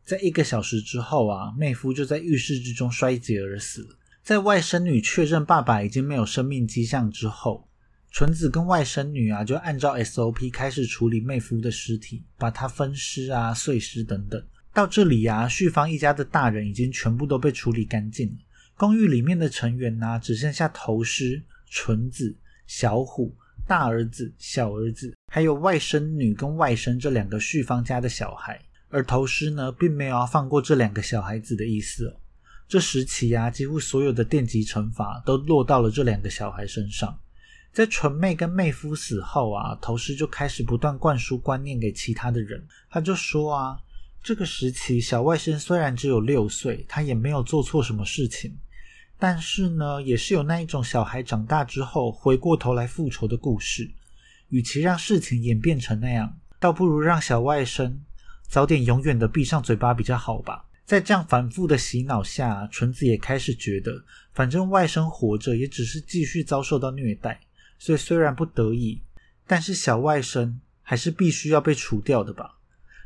[0.03, 3.97] 在一个小时之后啊，妹夫就在浴室之中衰竭而死。
[4.21, 7.67] 在外甥女确认爸爸已经没有生命迹象之后，
[8.11, 14.45] 纯子跟外甥女啊就按照 SOP 开始处理妹夫的尸体，把他分尸啊、碎尸等等。
[14.73, 18.35] 到这里啊，旭芳一家的大人已经全部都被处理干净了。
[18.75, 22.35] 公寓里面的成员呢，只剩下头师、纯子、
[22.67, 23.35] 小虎。
[23.67, 28.59] 大儿子、小儿子，还有外甥女跟外甥这两个旭芳家的小孩，
[28.89, 32.15] 而头师呢，并没有要放过这两个小孩子的意思哦。
[32.67, 37.19] 这时期啊，几乎所有的电击惩罚都落到了这两个小孩身上。
[37.71, 42.65] 在纯妹跟妹夫死后啊，头师就开始不断灌输观念给其他的人。
[42.89, 43.79] 他就说啊，
[44.21, 48.55] 这个时期小外甥虽然只有六岁，他也没有做错什么事情。
[49.25, 53.89] 但是呢，也是有那一种小孩长大之后回过头来复仇的故事。
[54.49, 57.93] 与其让事情演变成那样，倒不如让小外甥
[58.49, 60.65] 早点永远的闭上嘴巴比较好吧。
[60.83, 64.03] 在这样反复的洗脑下，纯子也开始觉得，
[64.33, 67.39] 反正外甥活着也只是继续遭受到虐待，
[67.79, 69.01] 所以虽然不得已，
[69.47, 72.57] 但是小外甥还是必须要被除掉的吧。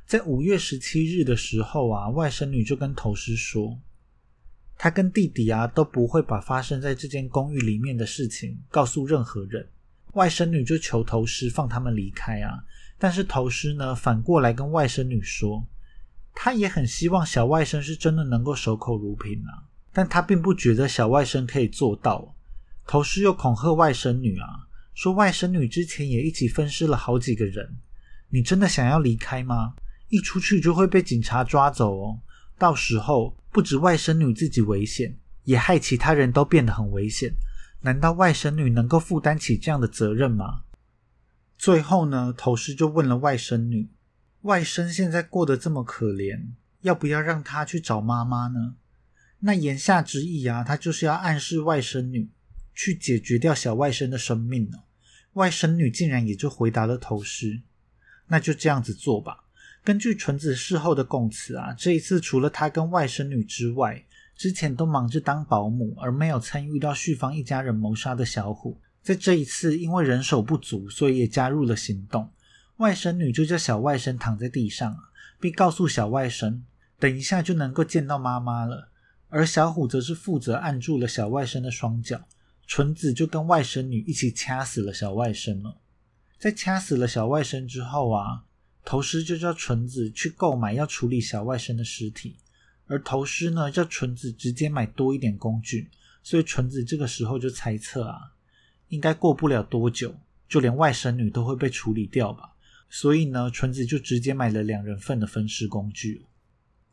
[0.08, 3.78] 在五月十七日的时候啊，外甥女就跟头师说。
[4.78, 9.68] 他跟弟弟啊都不会把发生在这间公寓里面的事情告诉任何人。
[10.14, 12.64] 外甥女就求头师放他们离开啊，
[12.98, 15.66] 但是头师呢反过来跟外甥女说，
[16.34, 22.36] 他也很希望小外甥是真的能够守口如瓶啊，但他并不觉得小外甥可以做到。
[22.86, 27.78] 头师又恐吓外甥女啊，说外甥女之前也一起分尸了好几个人，
[28.30, 29.74] 你真的想要离开吗？
[30.10, 32.20] 一出去就会被警察抓走哦。
[32.58, 37.34] 到时候不止外甥女自己危险，也害其他人都变得很危险。
[37.82, 40.64] 难道外甥女能够负担起这样的责任吗？
[41.58, 43.90] 最后呢，头师就问了外甥女
[44.42, 48.76] ：“外甥现在过得这么可怜，要不要让他去找妈妈呢？”
[49.40, 52.30] 那言下之意啊，他就是要暗示外甥女
[52.74, 54.80] 去解决掉小外甥的生命呢。
[55.34, 57.62] 外甥女竟然也就回答了头师
[58.28, 59.46] ：“那就这样子做吧。”
[59.88, 64.04] 根据纯子事后的供词啊，这一次除了他跟外甥女之外，
[64.36, 72.30] 之前都忙着当保姆而没有参与到旭芳一家人谋杀的小虎，在这一次因为人手不足，所以也加入了行动。
[72.80, 74.94] 外甥女就叫小外甥躺在地上，
[75.40, 76.60] 并告诉小外甥，
[77.00, 78.90] 等一下就能够见到妈妈了。
[79.30, 82.28] 而小虎则是负责按住了小外甥的双脚，
[82.66, 85.78] 纯子就跟外甥女一起掐死了小外甥了。
[86.38, 88.44] 在掐死了小外甥之后啊。
[88.90, 92.38] 头师就叫纯子去购买要处理小外甥的尸体，
[92.86, 95.90] 而头师呢叫纯子直接买多一点工具，
[96.24, 98.32] 所以纯子这个时候就猜测啊，
[98.88, 100.16] 应该过不了多久，
[100.48, 102.54] 就连外甥女都会被处理掉吧。
[102.90, 106.22] 所以呢，纯子就直接买了两人份的分尸工具。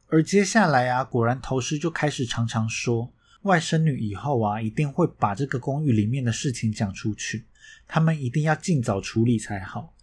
[0.08, 7.44] 而接下来啊，果然头师就开始常常说，外甥女以后啊一定会把这个公寓里面的事情讲出去，
[7.86, 9.93] 他们一定要尽早处理才好。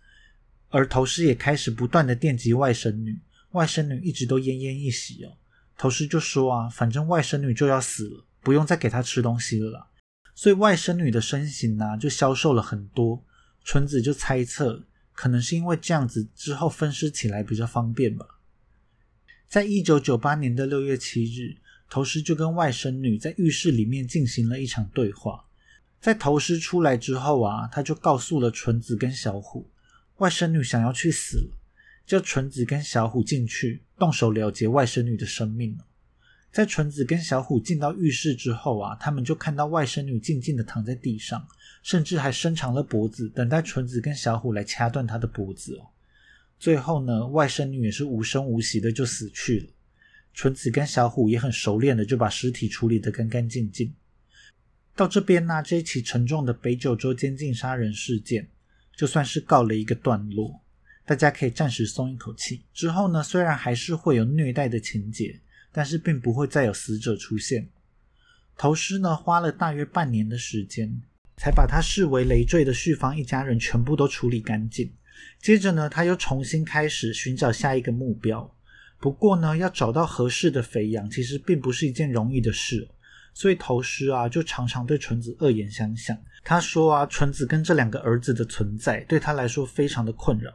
[0.72, 3.20] 而头师也开始不断的电击外甥女，
[3.52, 5.38] 外甥女一直都奄奄一息哦。
[5.78, 9.88] 头师就说啊，反正外甥女就要死了，不用再给她吃东西了啦。
[10.34, 13.24] 所以外甥女的身形呢就消瘦了很多。
[13.64, 18.26] 纯子就猜测，可能是因为这样子之后分尸起来比较方便吧。
[19.48, 21.58] 在一九九八年的六月七日，
[21.90, 25.46] 头师就跟外甥女在浴室里面进行了一场对话。
[26.00, 29.70] 在头师出来之后啊，他就告诉了纯子跟小虎。
[30.22, 31.58] 外甥女想要去死了，
[32.06, 35.86] 叫纯子跟小虎进去动手了结外甥女的生命了。
[36.52, 41.48] 在纯子跟小虎进到浴室之后啊，他们就看到外甥女静静的躺在地上，
[41.82, 45.88] 甚至还伸长了脖子，等待纯子跟小虎来掐断她的脖子哦。
[46.60, 49.68] 最后呢，外甥女也是无声无息的就死去了。
[50.36, 53.92] 纯子跟小虎也很熟练的就把尸体处理得干干净净。
[54.96, 58.48] 到这边呢，这一起沉重的北九州监禁杀人事件
[58.96, 60.62] 就算是告了一个段落，
[61.06, 62.62] 大家可以暂时松一口气。
[62.74, 65.40] 之后呢，虽然还是会有虐待的情节，
[65.72, 67.70] 但是并不会再有死者出现。
[68.58, 71.02] 头尸呢，花了大约半年的时间，
[71.38, 74.92] 才把他视为累赘的旭芳一家人全部都处理干净。
[75.40, 78.56] 接着呢，他又重新开始寻找下一个目标。
[79.00, 82.88] 不过呢，要找到合适的肥羊，其实并不是一件容易的事。
[83.34, 86.18] 所以头师啊，就常常对纯子恶言相向。
[86.44, 90.52] 他说啊，纯子跟这两个儿子的存在，对他来说非常的困扰。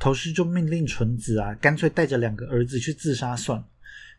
[0.00, 3.66] 头师就命令纯子啊，干脆带着两个儿子去自杀算了。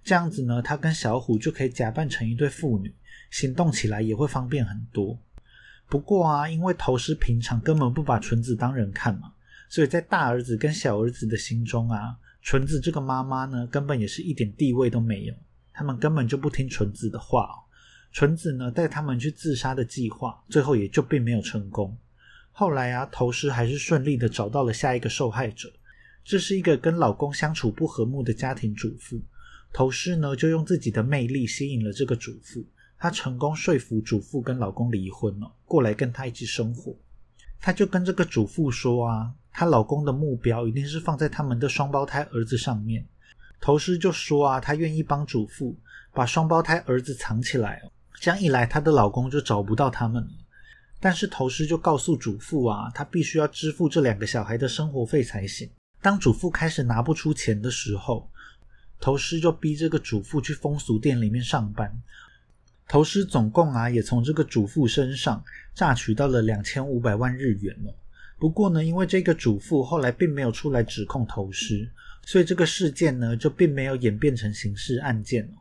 [0.03, 2.93] 这样子呢，他跟小虎就可以假扮成一对父女，
[3.31, 5.19] 行动起来也会方便很多。
[5.87, 9.33] 不过啊，因为头师平常根本不把纯子当人看嘛，
[9.69, 15.33] 所以在大儿子跟小儿子的心中啊，纯子这个妈妈呢，根本也是一点地位都没有。
[15.73, 17.49] 他们根本就不听纯子的话。
[18.11, 21.95] 纯子呢带他们去自杀的计划，最后也就并没有成功。
[22.51, 25.71] 后来啊，头师还是顺利的找到了下一个受害者。
[26.23, 29.19] 这是一个跟老公相处不和睦的家庭主妇。
[29.71, 32.65] 头师呢就用自己的魅力吸引了这个主妇，
[32.97, 36.95] 她成功说服主妇跟老公离婚了，过来跟他一起生活。
[37.61, 43.05] 他就跟这个主妇说啊，她老公的目标一定是放在他们的双胞胎儿子上面。
[43.61, 45.77] 头师就说啊，他愿意帮主妇
[46.13, 47.91] 把双胞胎儿子藏起来哦。
[48.19, 50.29] 这样一来，她的老公就找不到他们了。
[50.99, 55.69] 但是头师就告诉主妇啊，他必须要支付这两个小孩的生活费才行。
[56.01, 58.29] 当主妇开始拿不出钱的时候，
[58.99, 61.89] 头师就逼这个主妇去风俗店里面上班。
[62.85, 65.41] 头师总共啊，也从这个主妇身上
[65.73, 67.95] 榨取到了两千五百万日元了。
[68.37, 71.89] 不过呢，因为这个主妇后来并没有出来指控头师，
[72.25, 75.53] 所以这个事件呢，就并没有演变成刑事案件了。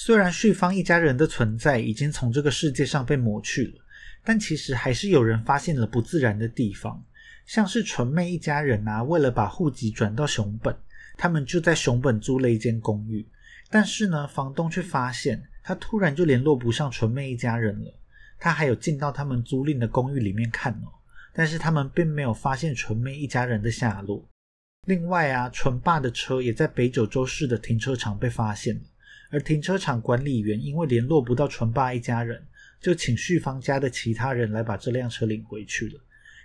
[0.00, 3.84] 虽然旭芳一家人的存在已经从这个世界上被抹去了，
[4.22, 7.04] 但其实还是有人发现了不自然的地方，
[7.46, 10.72] 像是纯妹一家人啊，为了把户籍转到熊本，
[11.16, 13.26] 他们就在熊本租了一间公寓。
[13.70, 17.92] 但是呢，房东却发现他突然就联络不上纯妹一家人了。
[18.38, 20.94] 他还有进到他们租赁的公寓里面看哦，
[21.34, 24.24] 但是他们并没有发现纯妹一家人的下落。
[24.86, 28.82] 另外啊，纯爸的车也在北九州市的停车场被发现了。
[29.30, 32.42] 而停车场管理员因为联络不到纯爸一家人，
[32.80, 36.00] 就请旭芳家的其他人来把这辆车领回去了。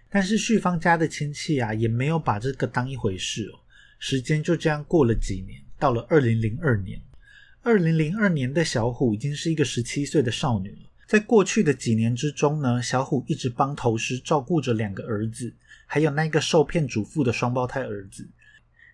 [0.09, 3.59] 但是旭芳家的亲戚啊，也没有把这个当一回事哦。
[3.99, 7.01] 时间就这样过了几年，到了二零零二年，
[7.61, 10.89] 二零零二年的小虎已经是一个十七岁的少女了。
[11.07, 15.53] 在过去的几年之中呢，小虎一直帮头师照顾着两个儿子，
[15.85, 18.27] 还有那个受骗主妇的双胞胎儿子，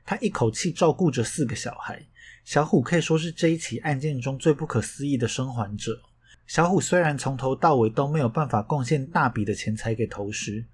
[0.05, 2.05] 他一口气照顾着四个小孩。
[2.49, 6.01] 小虎可以说是这一起案件中最不可思议的生还者。
[6.47, 10.65] 小虎虽然从头到尾都没有办法贡献大笔的钱财给头师，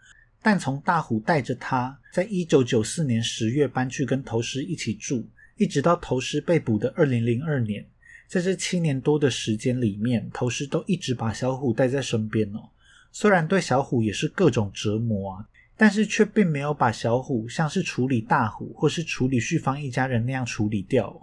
[0.41, 7.85] 但从大虎带着他在一九九四年十月搬去跟头师一起住，一直到头师被捕的二零零二年，
[8.25, 12.69] 在这七年多的时间里面，头师都一直把小虎带在身边哦。
[13.11, 15.45] 虽然对小虎也是各种折磨啊，
[15.75, 21.21] 但是却并没有把小虎像是处理大虎或是处理旭芳一家人那样处理掉。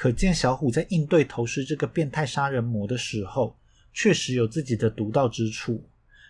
[0.00, 3.54] 可见小虎在应对头师这个变态杀人魔的时候，
[3.92, 5.84] 确实有自己的独到之处。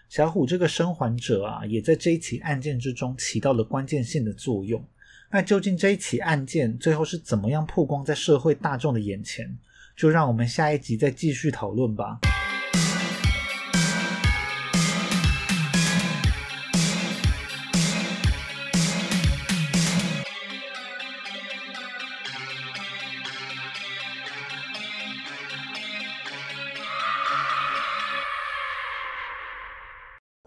[0.09, 4.85] 小虎这个生还者啊，也在这一起案件之中起到了关键性的作用。
[5.31, 9.57] 那究竟这一起案件最后是怎么样曝光在社会大众的眼前？
[9.97, 12.19] 就让我们下一集再继续讨论吧。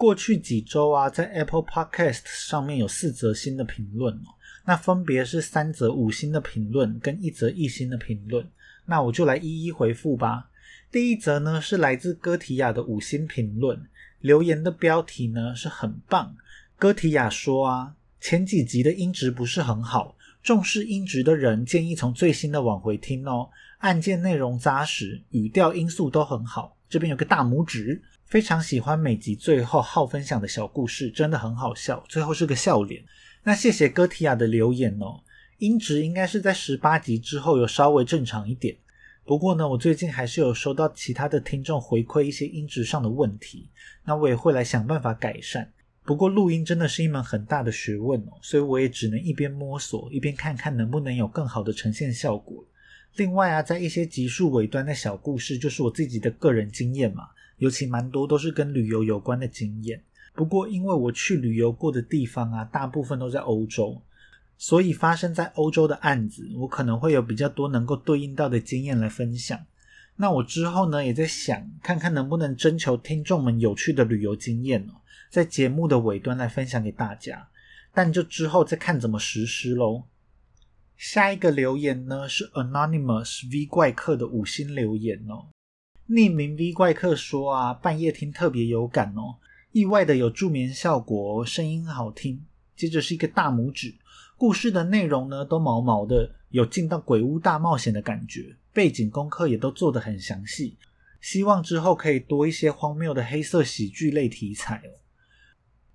[0.04, 4.36] 过去几周啊，在 Apple Podcast 上面有四则新的评论哦，
[4.66, 8.46] 那分别是三则五星的评论跟一则一星的评论，
[8.86, 10.50] 那我就来一一回复吧。
[10.92, 13.82] 第一则呢是来自哥提亚的五星评论，
[14.20, 16.36] 留言的标题呢是很棒。
[16.76, 23.50] 哥提亚说啊，前几集的音质不是很好，重视音质的人建议从最新的往回听哦。
[23.78, 28.02] 案件内容扎实，语调音素都很好，这边有个大拇指。
[28.34, 32.04] 非常喜欢每集最后好分享的小故事，真的很好笑。
[32.10, 33.06] 最后是个笑脸。
[33.44, 35.22] 那谢谢哥提亚的留言哦。
[35.60, 38.76] 音质应该是在十八集之后有稍微正常一点。
[39.24, 43.70] 不过呢，我最近还是有收到其他的听众回馈一些音质上的问题，
[44.04, 45.72] 那我也会来想办法改善。
[46.04, 52.66] 不过录音真的是一门很大的学问哦，所以我也只能一边摸索，一边看看能不能有更好的呈现效果。
[53.18, 57.28] 另外啊，在一些集数尾端的小故事，就是我自己的个人经验嘛，
[57.58, 60.02] 尤其蛮多都是跟旅游有关的经验。
[60.34, 64.02] 不过因为我去旅游过的地方啊，大部分都在欧洲，
[64.58, 69.60] 所以发生在欧洲的案子，我可能会有比较多能够对应到的经验来分享。
[70.16, 75.02] 那我之后呢，也在想，看看能不能征求听众们有趣的旅游经验哦。
[75.30, 77.48] 在节目的尾端来分享给大家，
[77.94, 80.04] 但就之后再看怎么实施喽。
[80.96, 85.48] 下一个留言呢是 Anonymous V 怪客的五星留言哦。
[86.10, 89.36] 匿名 V 怪客说啊，半夜听特别有感哦，
[89.72, 92.44] 意外的有助眠效果，声音好听。
[92.76, 93.96] 接着是一个大拇指，
[94.36, 100.76] 故事的内容呢都毛毛的，有进到鬼屋大冒险的感觉，背景功课也都做得很详细。
[101.22, 105.03] 希望之后可以多一些荒谬的黑色喜剧类题材哦。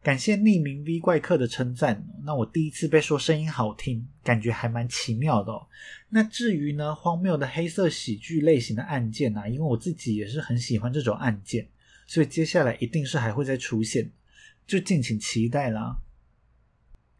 [0.08, 5.66] 感谢匿名 V 怪客的称赞，那我第一次被说声音好听，感觉还蛮奇妙的哦。
[6.08, 11.68] 那至于呢，荒谬的黑色喜剧类型的案件啊，因为我自己也是很喜欢这种案件，
[12.06, 14.10] 所以接下来一定是还会再出现，
[14.66, 15.98] 就敬请期待啦。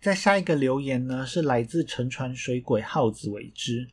[0.01, 3.87] 在下一个留言呢，是来自沉船水鬼耗子为之，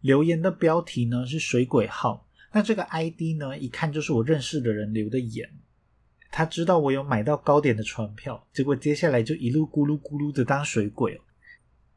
[0.00, 5.50] 留言的标题呢是水鬼号，那这个 ID 呢，一看就是我认识的人留的言。
[6.32, 11.20] 他知道我有买到高点的船票，结果接下来就一路咕噜咕噜的当水鬼哦。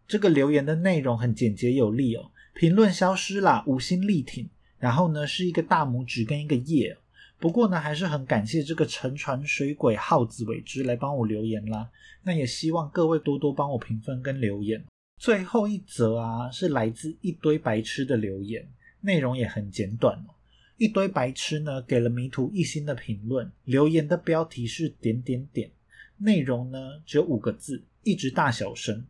[0.06, 6.98] 这个留言的内容很简洁有力哦，评论消失啦，五星力挺，然后呢是一个大拇指跟一个耶。
[7.40, 11.90] 不过呢还是很感谢这个沉船水鬼耗子尾之来帮我留言啦。
[12.22, 14.84] 那也希望各位多多帮我评分跟留言。
[15.18, 18.68] 最后一则啊是来自一堆白痴的留言，
[19.00, 20.35] 内容也很简短哦。
[20.78, 25.72] 一堆白痴呢，给了迷途一星的评论，留言的标题是点点点，
[26.18, 29.06] 内容呢只有五个字，一直大小声。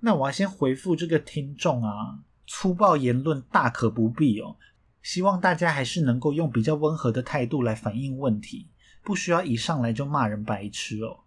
[0.00, 4.56] 那我要先回复这个听众啊，粗暴言论大可不必哦，
[5.02, 8.68] 希望大家还是能够用比较温和的态度来反映问题，
[9.04, 11.20] 不需要一上来就骂人白痴哦。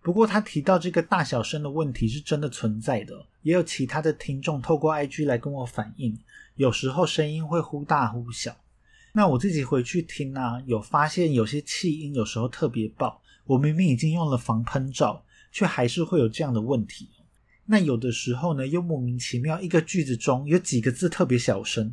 [0.00, 6.18] 不过他提到这个大小声的问题是真的存在的，也有其他的听众透过 IG 来跟我反映，
[6.54, 8.56] 有时候声音会忽大忽小。
[9.18, 17.08] 那我自己回去听啊，有发现有些气音有时候特别爆，我明明已经用了防喷罩，却还是会有这样的问题。
[17.66, 21.92] 那有的时候呢，又莫名其妙一个句子中有几个字特别小声。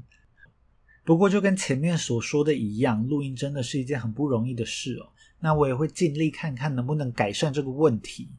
[1.04, 5.10] 不过就跟前面所说的一样，录音真的是一件很不容易的事哦。
[5.40, 8.30] 那我也会尽力看看能不能改善这个问题。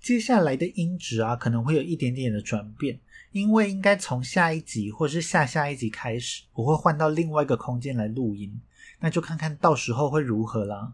[0.00, 3.00] 接下来的音质啊，可能会有一点点的转变。
[3.38, 8.60] 因为应该从下一集或是下下一集开始，我会换到另外一个空间来录音，
[9.00, 10.92] 那就看看到时候会如何啦。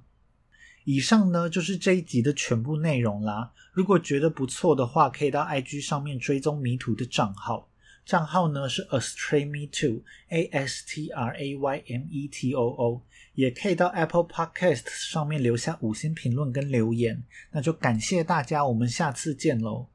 [0.84, 3.52] 以上呢就是这一集的全部内容啦。
[3.72, 7.68] 如果觉得不错的话，可以到 IG 上面追踪迷途的账号，
[8.04, 13.02] 账号呢是 Astray Me Too A S T R A Y M E T O O，
[13.34, 17.24] 也可以到 Apple Podcast 上面留下五星评论跟留言。
[17.50, 19.86] 那就感谢大家，我们下次见喽。